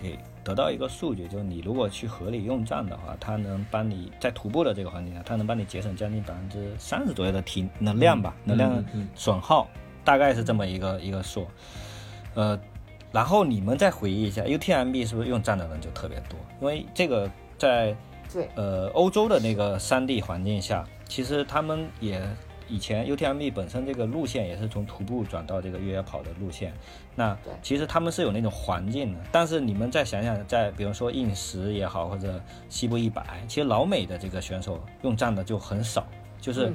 [0.00, 8.84] 给得到一个数据，就是你如果去合理用站的话，它能帮你在徒步的这个环境下，它能帮你节省将近百分之三十左右的体能量吧，能量
[9.14, 9.66] 损耗。
[10.04, 11.48] 大概是这么一个一个数，
[12.34, 12.56] 呃，
[13.10, 16.38] 然后你们再回忆一下，UTMB 是不是用站的人就特别多？
[16.60, 17.92] 因为这个在
[18.32, 22.20] 对呃欧洲的那个山地环境下，其实他们也
[22.68, 26.72] 以前 UTMB 本身这个路线也是从徒步转到这个越野跑的路线，
[27.14, 29.20] 那其实他们是有那种环境的。
[29.30, 36.06] 但是你们再想想，在比如说硬石也好，或者西部一百，其实老美的这个选手用站的就很少，
[36.40, 36.72] 就是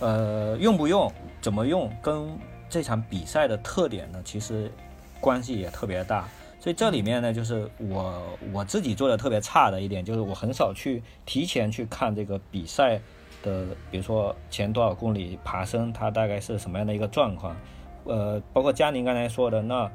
[0.00, 2.28] 呃用不用，怎么用跟。
[2.72, 4.72] 这场比赛的特点呢，其实
[5.20, 6.26] 关系也特别大，
[6.62, 8.22] 所以这里面呢，就是我
[8.52, 13.00] 我自己做的特别差的一点，就是我很少去提前去看这个比赛
[13.42, 17.56] 的，比如说前多少公里爬升，它大概是什么样的一个状况。
[18.04, 19.90] 呃，包括佳宁刚才说的，那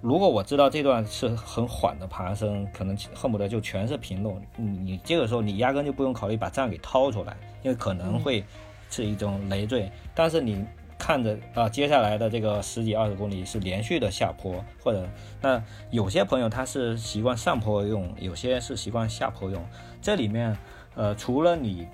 [0.00, 8.44] 如果我知道这段是很缓的爬升，可能恨不得就全是平路，你这个时候你压根就不用考虑把杖给掏出来，因为可能会
[8.90, 10.66] 是一种累赘，但是你。
[10.98, 15.08] 看着啊，接下来的这个十几二十公里是连续的下坡，或者
[15.40, 19.64] 那有些朋友他是习惯上坡用，有些是习惯下坡用。
[20.02, 20.54] 这里面，
[20.96, 21.86] 呃，除了你，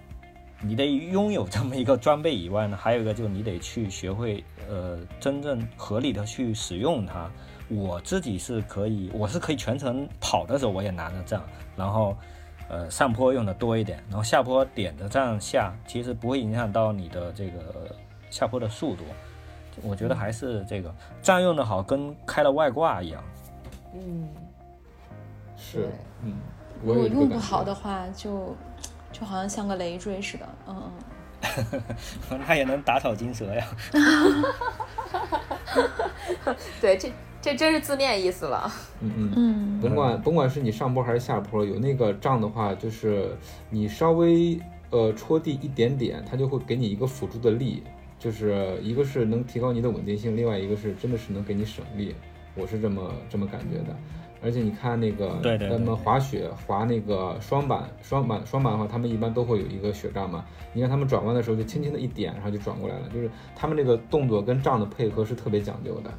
[0.62, 7.30] 你得拥有这么一个装备以外呢，还有一个就是你得去学会，呃，真正合理的去使用它。
[7.68, 11.42] 我自己是可以，我是可以全程跑的时候我也拿着杖，
[11.76, 12.16] 然后，
[12.68, 17.94] 呃，上坡用的多一点，然后下坡点着杖下，其实不会影响到你的这个。
[18.34, 19.04] 下坡的速度，
[19.80, 20.92] 我觉得还是这个
[21.22, 23.22] 占用的好，跟开了外挂一样。
[23.94, 24.28] 嗯，
[25.56, 25.88] 是，
[26.24, 26.34] 嗯，
[26.82, 28.56] 如果用不好的话，就
[29.12, 30.48] 就好像像个累赘似的。
[30.66, 30.90] 嗯
[32.30, 33.64] 嗯， 那也能打草惊蛇呀。
[36.80, 38.68] 对，这这真是字面意思了。
[39.00, 43.36] 嗯嗯嗯，甭管甭管是你上坡还是下坡，有那个杖的话，就是
[43.70, 47.84] 你稍微呃戳地一点点，它就会给你一个辅助的力。
[48.24, 52.14] 就是一个是能提高你的稳定性，另外一个是真的是能给你省力，
[52.54, 53.94] 我是这么这么感觉的。
[54.42, 60.46] 而且你看那个咱们滑雪滑那个双板双板双板的话，他们一般都会有一个雪杖嘛。
[60.72, 63.10] 你看他们转弯的时候就轻轻的一点，然后就转过来了。
[63.10, 66.10] 就是他们这个动作跟杖的配合是特别讲究的。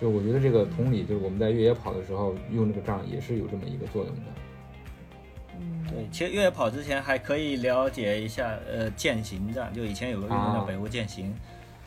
[0.00, 4.22] 就我觉得这个同理，就是我们在越野跑的时候用这个杖也是有这么一个作用的。
[5.90, 11.34] 对，其实越野跑之前还可以了解一下，呃，践行杖，就以前有个运动叫北欧践行。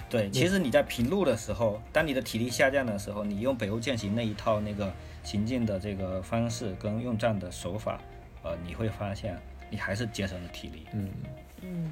[0.10, 8.00] 对，其实你在平路的时候，当你的体力下降的时候，你用北欧践行那一套那个行进的这个方式跟用杖的手法，
[8.44, 9.40] 呃，你会发现
[9.72, 10.86] 你还是节省了体力。
[10.94, 11.10] 嗯
[11.62, 11.92] 嗯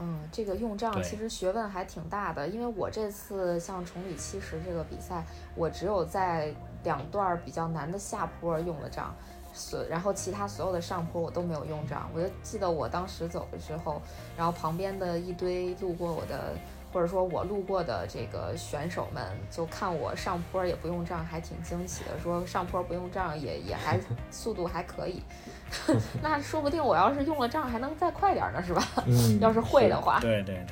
[0.00, 5.24] 嗯，这个用杖其实学问还挺大的，因为我这次像崇礼七十这个比赛，
[5.54, 9.14] 我只有在两段比较难的下坡用了杖。
[9.54, 14.02] 所然后其他所有的上坡我都没有用杖，我就记得我当时走的时候，
[14.36, 16.54] 然后旁边的一堆路过我的，
[16.92, 23.96] 或者说我路过的这个选手们，就看我上坡也不用杖，还挺惊喜的，说上坡不用杖也也还
[24.28, 25.22] 速度还可以，
[26.20, 28.82] 那说不定我要是用了杖还能再快点呢，是吧？
[29.40, 30.18] 要是会的话。
[30.18, 30.66] 对对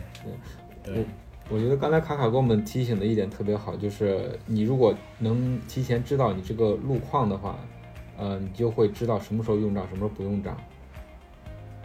[0.83, 1.07] 对对。
[1.51, 7.57] 我觉得刚才卡卡给我们提醒的一点特别好，就是你如果能提前知道你这个路况的话。
[8.23, 10.57] 呃，你就会知道什么时候用账，什么时候不用账，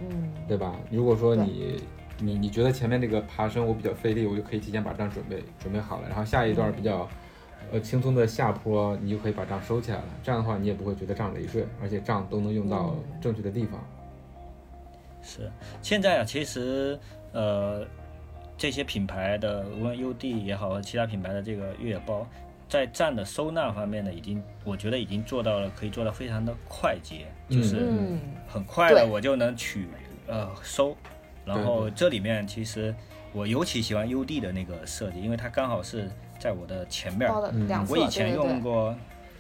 [0.02, 0.76] 嗯，对吧？
[0.92, 1.82] 如果说你
[2.20, 7.10] 你你觉得前面这个爬升我比较费力，我就可以提前把账准备准备好了，然后下一段比较
[7.72, 10.04] 呃轻松的下坡，你就可以把账收起来了。
[10.22, 13.84] 这样的话，你也不会觉得账累赘，而且账都能用到正确的地方。
[15.24, 17.00] 是，现在啊，其实
[17.32, 17.84] 呃，
[18.56, 22.28] 这些品牌的无论 UD 也好，其他品牌的这个越野包。
[22.70, 27.88] 在站的收纳方面呢，已经我觉得已经做到了，可以做到非常的快捷，就是
[28.48, 29.88] 很快的我就能取
[30.28, 30.96] 呃收，
[31.46, 32.94] 然后这里面其实
[33.32, 37.32] 我尤其喜欢 UD 的那个设计，因为它刚好是在我的前面，
[37.88, 38.94] 我以前用过，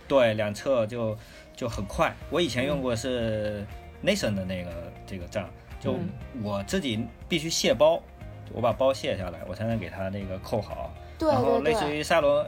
[0.08, 1.18] 对两侧就
[1.56, 2.14] 就很快。
[2.30, 3.66] 我以前用过是
[4.04, 4.72] Nation 的那个
[5.06, 5.50] 这个账，
[5.82, 5.96] 就
[6.42, 8.02] 我自己必须卸包，
[8.54, 10.94] 我把包卸下来，我才能给它那个扣好。
[11.20, 12.48] 然后类似于萨罗，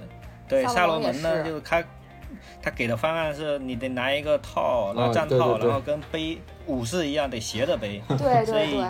[0.50, 1.82] 对萨罗门呢，就是他。
[2.62, 6.38] 他给的方案是你得拿一个套，拿战套，然后跟背
[6.68, 8.02] 武士一样得斜着背。
[8.10, 8.86] 对 对对。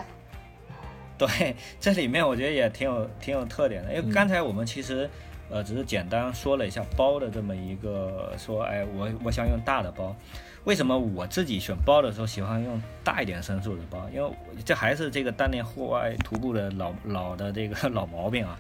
[1.18, 5.10] 对，这里面我觉得也挺有挺有特点的，因为刚才我们其实
[5.50, 10.16] 呃只是简单说了一下包的这么一个说，哎，我我想用大的包，
[10.64, 14.10] 为什么我自己选包的时候喜欢用大一点升数的包？
[14.14, 14.30] 因为
[14.66, 18.60] 这还是这个当年户外徒步的老老的这个 老毛病啊，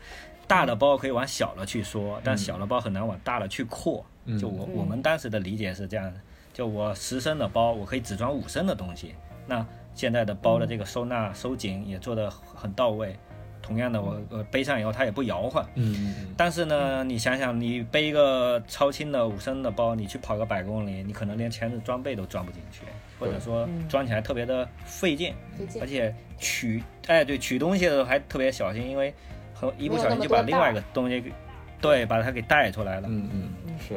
[0.50, 4.04] 大的包可以往小了去缩，但小的包很难往大了去扩。
[4.40, 6.20] 就我我们当时的理解是这样的，
[6.52, 9.14] 就我十升的包，我可以只装五升的东西。
[9.46, 13.16] 那现在的包的这个收纳收紧也做得很到位。
[13.62, 15.64] 同样的，我呃背上以后它也不摇晃。
[15.76, 16.34] 嗯嗯嗯。
[16.36, 22.82] 但是呢，你想想，你背一个超轻的五升的包，你去跑个百公里，你可能连前置装备都装不进去，
[23.20, 25.36] 或者说装起来特别的费劲。
[25.56, 25.82] 费劲。
[25.82, 29.14] 而且取哎对取东西的时候还特别小心，因为
[29.60, 31.34] 和一不小心就把另外一个东西给
[31.82, 33.08] 对把它给带出来了。
[33.10, 33.96] 嗯嗯是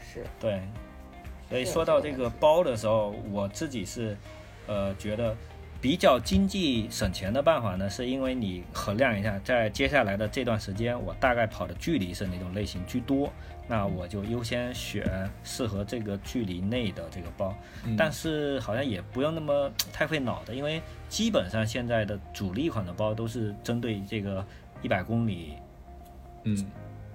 [0.00, 0.24] 是。
[0.40, 0.62] 对，
[1.50, 4.16] 所以说到这个包的时候，我自己是，
[4.66, 5.36] 呃，觉得
[5.78, 13.30] 比较经济省钱的办法呢，是因为你衡量一下，在接下来的这段时间，我大概跑的距离是哪种类型居多，
[13.68, 17.54] 那我就优先选适合这个距离内的这个包。
[17.96, 24.44] 但是好像也不用那么太费脑的，因为基本上现在的主力款的包都是针对这个
[24.84, 25.54] 一百公里，
[26.44, 26.64] 嗯。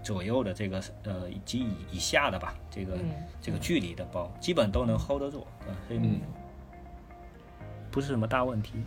[0.02, 2.98] 左右的这个呃以及以以下的吧，这个
[3.42, 5.46] 这个距离的包基本都能 hold 得住，
[5.88, 6.22] 所以
[7.92, 8.82] 不是什么大问题。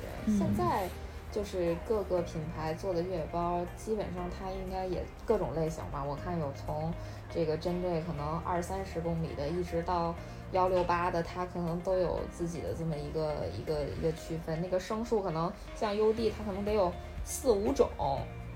[0.00, 0.88] 对，现在
[1.30, 6.02] 就是各个品牌做的越野包，基本上它应该也各种类型吧。
[6.02, 6.90] 我看有从
[7.30, 10.14] 这个针对可能二三十公里的，一直到
[10.52, 14.58] 幺六八的，它可能都有自己的这么一个一个一个区分。
[14.62, 16.90] 那个升数可能像 UD，它可能得有
[17.26, 17.90] 四五种。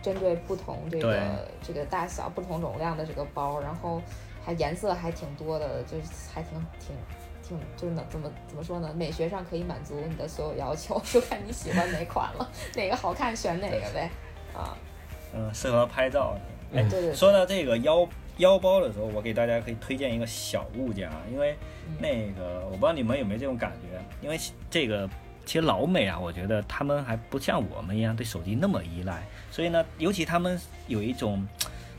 [0.02, 4.00] 针对不同这个这个大小、不同容量的这个包，然后
[4.42, 6.96] 还颜色还挺多的，就是还挺挺
[7.42, 8.90] 挺，就是能怎么怎么说呢？
[8.96, 14.10] 美学上可以满足你的所有要求， 就看你喜欢哪款了，哪个好看选哪个呗。
[14.54, 14.74] 啊，
[15.34, 16.34] 嗯，适合拍照。
[16.74, 17.14] 哎，对对。
[17.14, 18.08] 说到这个腰
[18.38, 21.54] 腰包的时候，我给大家可以推荐一个小物件啊，因为
[21.98, 24.40] 那个我不知道你们有没有这种感觉，因为
[24.70, 25.06] 这个。
[25.50, 31.44] 其实老美啊，我觉得他们还不像我们一样对手机那么依赖，所以呢，尤其他们有一种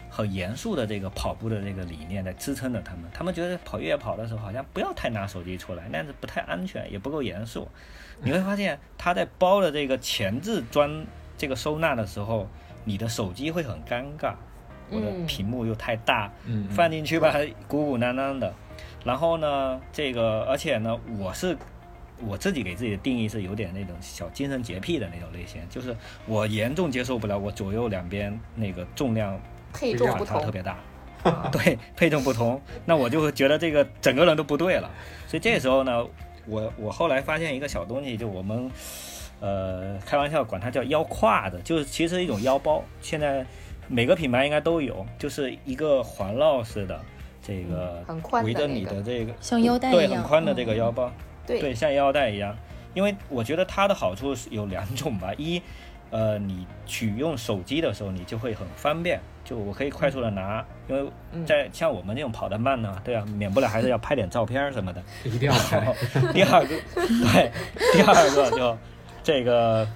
[0.09, 3.03] 很严肃的这个跑步的这个理念在支撑着他们。
[3.13, 7.67] 他们觉得跑越野跑的时候，好像不要太拿手机出来，那样子不太安全，也不够严肃。
[8.21, 11.05] 你会发现他在包的这个前置装
[11.37, 12.47] 这个收纳的时候，
[12.85, 14.33] 你的手机会很尴尬，
[14.89, 16.31] 我的屏幕又太大，
[16.69, 17.35] 放进去吧
[17.67, 18.53] 鼓鼓囊囊的。
[19.03, 21.57] 然后呢，这个而且呢，我是。
[22.27, 25.95] 我自己给自己的定义是有点那种小精神洁癖的那种类型，就是
[26.25, 29.39] 我严重接受不了我左右两边那个重量
[29.73, 30.77] 配重不同特别大，
[31.51, 34.89] 对配重不同，那我就会觉得这个整个人都不对了。
[35.27, 36.05] 所以这时候呢，
[36.45, 38.69] 我我后来发现一个小东西，就我们
[39.39, 42.83] 呃开玩笑管它叫腰胯子，就是其实一种腰包。
[43.01, 43.45] 现在
[43.87, 46.99] 每个品牌应该都有，就是一个环绕式的
[47.41, 48.03] 这个
[48.43, 51.11] 围着你的这个像腰带对很宽的这个腰包。
[51.59, 52.55] 对，像腰带一样，
[52.93, 55.33] 因为我觉得它的好处是有两种吧。
[55.37, 55.61] 一，
[56.09, 61.09] 呃，你取用手机的时候，你就会很方便，就我可以快速的拿，因为
[61.45, 65.01] 在像我们这种跑得慢呢，对啊，免不了还是要拍点照片什么的。
[65.23, 65.93] 一定要拍。
[66.33, 67.51] 第二个，对，
[67.93, 68.77] 第二个就
[69.23, 69.87] 这个，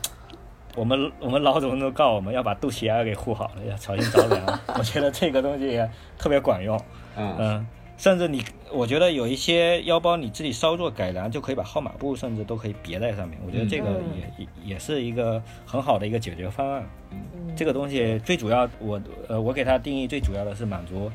[0.75, 4.59] 我们我们老总都告我们要把肚脐眼给护好了，要小心着凉。
[4.77, 5.81] 我觉得这个东西
[6.17, 6.79] 特别管用。
[7.17, 7.67] 嗯。
[7.97, 8.43] 甚至你，
[8.73, 13.39] 我觉得有一些腰包你自己稍作改良，就可以把号码布甚至都可以别在上面。
[13.45, 16.83] 我觉得这个也也也是一个很好的一个解决方案。
[17.11, 21.09] 嗯，这个东西最主要，我呃我给它定义最主要的是满足，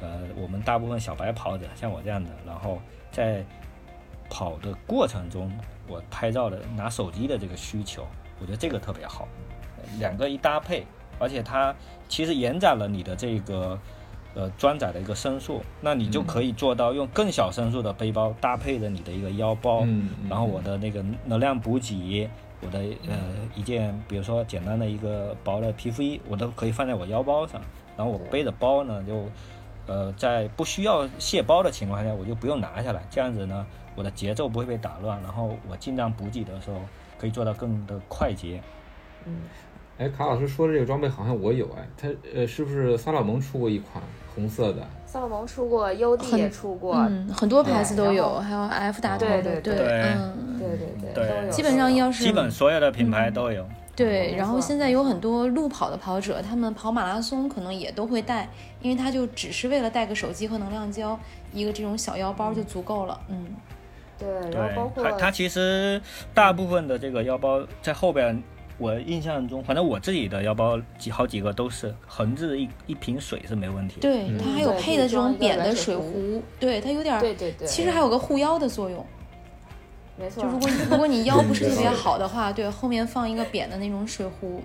[0.00, 2.80] 呃我们大部分小白跑者像我这样的，然后
[3.12, 3.44] 在
[4.28, 5.50] 跑的过程中
[5.86, 8.04] 我拍照的拿手机的这个需求，
[8.40, 9.28] 我觉得这个特别好。
[10.00, 10.84] 两个一搭配，
[11.20, 11.72] 而且它
[12.08, 13.78] 其实延展了你的这个。
[14.34, 19.86] 呃，装载的一个升数，那你就可以做到用更小升数的背包搭配着你的一个腰包，
[20.28, 22.28] 然后我的那个能量补给，
[22.60, 23.16] 我的呃
[23.54, 27.60] 一件，比如说简单的一个薄的皮肤衣，我都可以放在我腰包上，
[27.96, 29.24] 然后我背着包呢，就
[29.86, 33.64] 呃在不需要卸包的情况下，我就不用拿下来，这样子呢，
[33.94, 36.80] 我的节奏不会被打乱，然后我尽量补给的时候，
[37.18, 38.60] 可以做到更的快捷。
[39.26, 39.42] 嗯，
[39.98, 44.02] 哎，卡老师说的这个装备好像我有哎，他呃是不是萨洛蒙出过一款
[44.34, 44.86] 红色的？
[45.06, 51.52] 萨洛蒙出过，UD 也出过，嗯，很多牌子都有，还有 F 打头的，对对对，嗯，对对对，都有。
[51.52, 53.64] 基本上要是基本所有的品牌都有。
[53.94, 58.48] 对，然后现在有很多路跑的跑者，他们跑马拉松可能也都会带，
[58.82, 61.16] 因为他就只是为了带个手机和能量胶，
[61.52, 63.20] 一个这种小腰包就足够了。
[63.28, 63.46] 嗯，
[64.18, 66.02] 对，然后包括它其实
[66.34, 68.42] 大部分的这个腰包在后边，
[68.76, 74.00] 我印象中，反正我自己的腰包几好几个都是横置一一瓶水是没问题。
[74.00, 79.06] 对，它还有配的这种扁的水壶，对，它有点，对对对，其实还有个护腰的作用。
[80.16, 84.60] 没错，就如果如果你腰不是特别好的话， 对，后面放一个扁的那种水壶，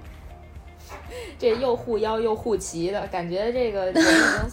[1.38, 4.04] 这又护腰又护脐的感觉，这个已经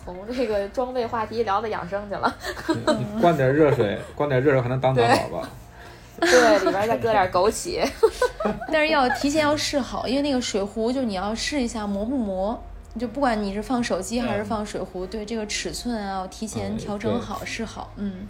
[0.04, 2.36] 从这个装备话题聊到养生去了。
[3.20, 5.48] 灌点热水，灌点热水还能当暖宝宝。
[6.20, 7.86] 对，里边再搁点枸杞。
[8.72, 12.62] 但是要提前要试好，因为那个水壶就你要试一下磨不磨，
[12.98, 18.26] 就不管你是放手机还是放水壶，对这个尺寸啊，要提前调整好试好，嗯。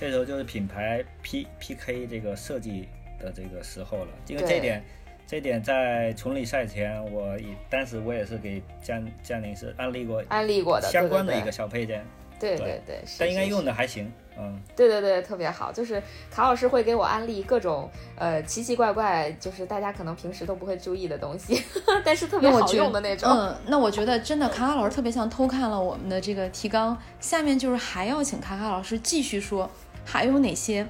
[0.00, 2.88] 这时候就是品牌 P P K 这个设计
[3.18, 4.84] 的这个时候了，因为这点，
[5.26, 12.06] 这点在崇礼赛前，我也当时我也是给江江宁是安利过，安利过的相关的一个小配件，
[12.38, 21.62] 对对对，但应该用的还行，嗯，对对对，特别好，就是卡老师会给我安利各种呃奇奇怪怪，就是大家可能平时都不会注意的东西，
[22.04, 23.28] 但是特别好用的那种。
[23.30, 29.70] 嗯，那我觉得真的卡卡老师特别像偷看了我们的这个提纲，下面就是还要请卡卡老师继续说。
[30.10, 30.86] 还有哪些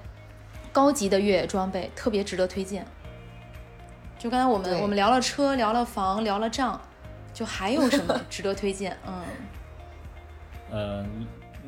[0.73, 2.87] 高级的越野装备特别值得推荐？
[4.17, 6.81] 就刚才我们我们聊了车，聊了房，聊了账，
[7.35, 8.97] 就还有什么 值得推荐？
[9.05, 9.25] 嗯，
[10.71, 11.05] 呃，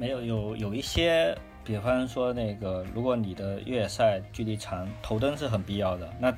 [0.00, 6.08] 没有，有有一些，比方说那个，如果你的越野赛距离长，头灯是很必要的。
[6.18, 6.34] 那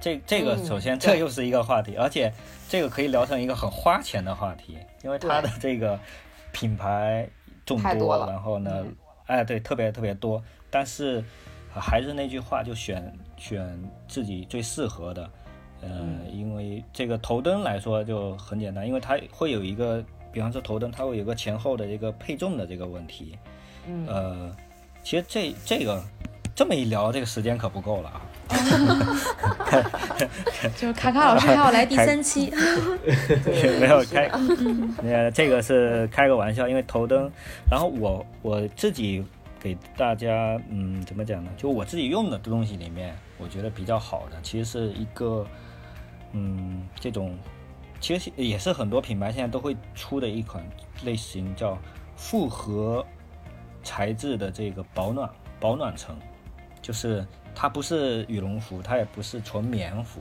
[0.00, 2.32] 这这个首先这又是一个话题，而且
[2.68, 5.98] 这个可以聊成一个很花钱的话题，因为它的这个
[6.52, 7.28] 品牌
[7.66, 8.86] 众多，然后呢。
[9.26, 11.24] 哎，对，特别特别多，但是
[11.72, 15.30] 还是那句话，就选选自己最适合的，
[15.80, 15.88] 呃，
[16.30, 23.36] 因为这个头灯来说就很简单，因为它会有一个，比方说头灯，它会有个前后的一个配重的这个问题，
[23.86, 24.56] 嗯，呃，
[25.02, 26.02] 其实这这个
[26.54, 28.22] 这么一聊，这个时间可不够了啊，
[30.76, 32.50] 就是卡卡老师还要来第三期，
[33.80, 34.30] 没有开，
[35.02, 37.30] 呃，这个是开个玩笑，因为头灯，
[37.70, 39.24] 然后我我自己
[39.60, 41.50] 给大家，嗯，怎么讲呢？
[41.56, 45.46] 就我自己用的东西里面，我觉得比较好的，其实是一个，
[46.32, 47.36] 嗯，这种，
[48.02, 50.62] 其实也是很多品牌现在都会出的一款
[51.04, 51.78] 类型，叫
[52.16, 53.06] 复合
[53.84, 55.30] 材质的这个保暖
[55.60, 56.16] 保暖层，
[56.82, 57.24] 就是
[57.54, 60.20] 它不是羽绒服，它也不是纯棉服。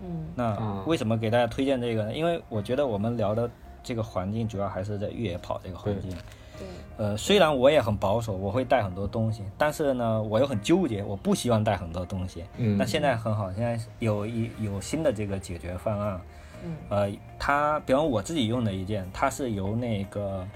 [0.00, 2.14] 嗯，那为什么给大家推荐这个呢？
[2.14, 3.50] 因为我觉得我们聊的
[3.82, 6.12] 这个环境主要还是在越野跑这个环境。
[6.56, 6.68] 对。
[6.96, 12.44] 呃，虽然我也很保守，我会带很多东西，但是呢，我又很纠结，我不希望带很多东西。
[12.56, 12.78] 嗯。
[12.78, 16.20] 那现在很好，现在有一有新的这个解决方案。
[16.64, 16.76] 嗯。
[16.88, 20.46] 呃，它，比方我自己用的一件，它是由那个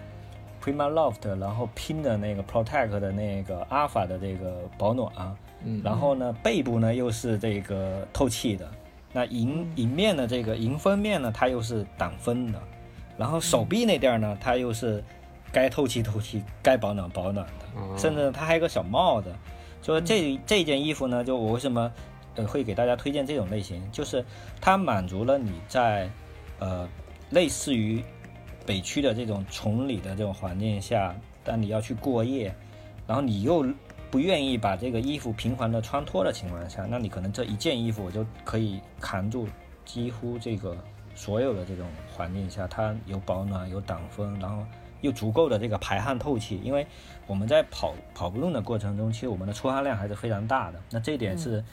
[0.63, 5.11] Prima Loft 然后拼的那个 Protect 的那个 Alpha 的这个保暖。
[5.65, 5.81] 嗯。
[5.85, 8.71] 然后呢，背部呢又是这个透气的。
[9.17, 12.61] 那迎迎面的这个迎风面呢，它又是挡风的，
[13.17, 15.05] 然后手臂那地儿呢，它又是
[15.53, 19.33] 该透气透气，该保暖保暖的，甚至它还有个小帽子。
[19.81, 21.93] 所以这这件衣服呢，就我为什么
[22.37, 24.25] 呃会给大家推荐这种类型，就是
[24.61, 26.11] 它满足了你在
[26.59, 26.89] 呃
[27.31, 28.03] 类似于
[28.67, 32.55] 北区的这种崇礼的这种环境下，但你要去过夜，
[33.07, 33.67] 然后你又。
[34.11, 39.49] 不愿意把这个衣服频繁的穿脱的情况下，那你可能这一件衣服我就可以扛住
[39.85, 40.77] 几乎这个
[41.17, 44.65] 所有的这种环境下，它有保暖、有挡风，然后
[45.01, 46.61] 又足够的这个排汗透气。
[46.63, 46.87] 因为
[47.27, 51.65] 我们在跑跑步动的过程中，其实我们的出汗量还是非常大的，那这一点是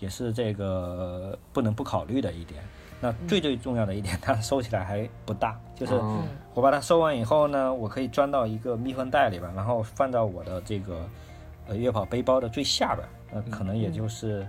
[0.00, 2.60] 也是这个不能不考虑的一点。
[3.00, 5.94] 那最最重要的一点， 它收起来还不大，就是
[6.52, 11.08] 我把它收完以后呢，我可以装到一个密封袋里边，然后放到我的这个。
[11.68, 14.44] 呃，月跑背包的最下边，那可能也就是，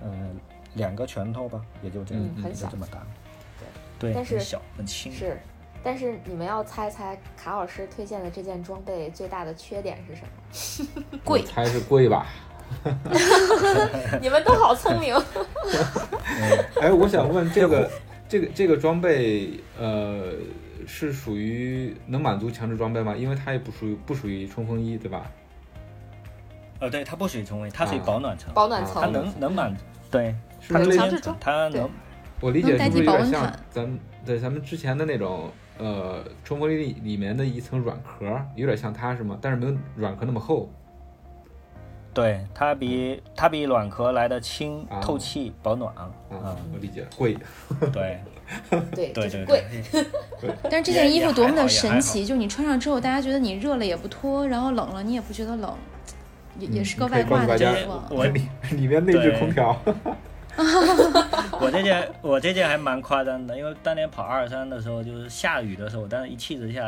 [0.00, 0.38] 嗯，
[0.74, 3.04] 两个拳头吧，也就这样，很小这么大，
[3.98, 5.10] 对，对，但是小很轻。
[5.10, 5.36] 是，
[5.82, 10.22] 但是你们要猜猜卡老师推荐的这件装备最大的缺点是什
[11.10, 11.18] 么？
[11.24, 12.26] 贵，猜是贵吧？
[14.20, 15.14] 你们都好聪明。
[16.80, 17.90] 哎，我想问这个
[18.28, 20.32] 这个这个装备，呃，
[20.86, 23.16] 是属于能满足强制装备吗？
[23.16, 25.30] 因为它也不属于不属于冲锋衣，对吧？
[26.80, 28.52] 呃，对，它不属于冲锋衣，它属于保暖层。
[28.52, 30.34] 保暖层，它能能满足，对，
[30.68, 31.88] 它强制装，它能，
[32.40, 39.38] 我理解是不是有点像咱们对咱们之前的那种呃冲锋衣里面的一层软壳，有点像它是吗？
[39.40, 40.70] 但是没有软壳那么厚。
[42.14, 46.08] 对，它比它比软壳来的轻、透气、保暖啊。
[46.30, 47.36] 啊，我理解， 贵。
[47.92, 48.20] 对，
[48.94, 49.64] 对对对贵。
[50.70, 55.74] 但是这件衣服多么的神奇，就是你穿上之后，大家觉得你热了也不脱，然后冷了你也不觉得冷，
[56.58, 58.00] 也也是个外挂的衣服。
[58.10, 59.76] 我里里面内置空调。
[61.60, 66.80] 我这件我这件还蛮夸张的，因为当年跑二三的时候，就是下雨的时候，但是一气之下。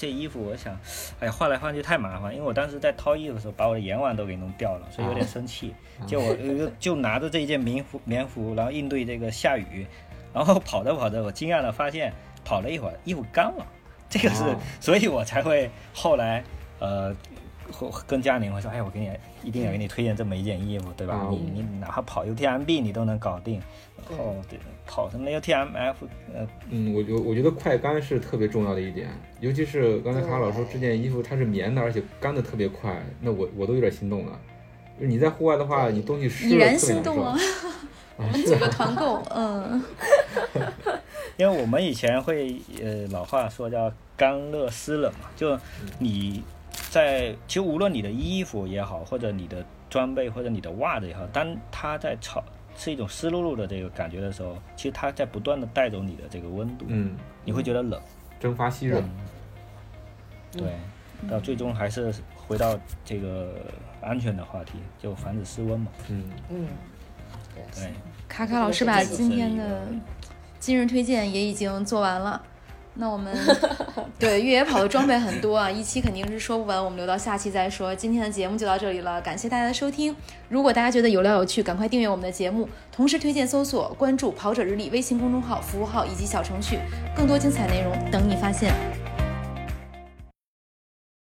[0.00, 0.72] 这衣服我想，
[1.20, 5.74] 哎呀，换来换去太麻烦，因为我当时在掏衣服的时候，把我的眼网都给弄掉了，所以有点生气。
[6.06, 6.34] 就我
[6.78, 9.86] 就拿着这一件棉服棉服，然后应对这个下雨，
[10.32, 12.10] 然后跑着跑着，我惊讶的发现，
[12.42, 13.66] 跑了一会儿，衣服干了。
[14.08, 16.42] 这个是，所以我才会后来，
[16.78, 17.14] 呃。
[18.06, 19.10] 跟家里会说，哎，我给你
[19.42, 21.26] 一定要给你推荐这么一件衣服，对吧？
[21.30, 23.60] 你你哪怕跑 UTMB 你都能搞定，
[24.08, 25.94] 然后，对，跑什么 UTMF，
[26.34, 29.08] 呃，嗯，我我我觉得快干是特别重要的一点，
[29.40, 34.38] 尤其是刚才卡老说这件衣服它是棉的，而且干的特别快，那我我都有点心动了。
[35.00, 37.36] 就你在户外的话，你东西湿了，已然心动了。
[38.16, 39.82] 我们几个团购，嗯。
[41.38, 45.58] 因为我们以前会，呃，老话说叫干热湿冷嘛，就
[45.98, 46.42] 你。
[46.90, 52.42] 在其实无论你的衣服也好，或者你的装备，或者你的袜子也好，当它在潮
[52.76, 58.00] 是一种湿漉漉的这个感觉的时候，其实它在不断的带走你的这个温度，嗯，你会觉得冷，
[58.40, 59.00] 蒸发吸热，
[60.50, 60.72] 对，
[61.30, 63.54] 到最终还是回到这个
[64.00, 66.24] 安全的话题，就防止失温嘛，嗯。
[66.48, 66.66] 嗯，
[67.72, 67.92] 对，
[68.26, 69.86] 卡卡老师把今天的
[70.58, 72.42] 今日推荐也已经做完了。
[72.94, 73.34] 那我们
[74.18, 77.94] 对越野跑的装备很多啊， 一期肯定是说不完，我们留到下期再说。
[77.94, 80.14] 今天的节目就到这里了，感谢大家的收听。
[80.48, 86.78] 如果大家觉得有料有趣，赶快订阅我们的节目，同时推荐搜索关注“跑者日历”微信公众号、服务号以及小程序，
[87.16, 88.74] 更多精彩内容等你发现。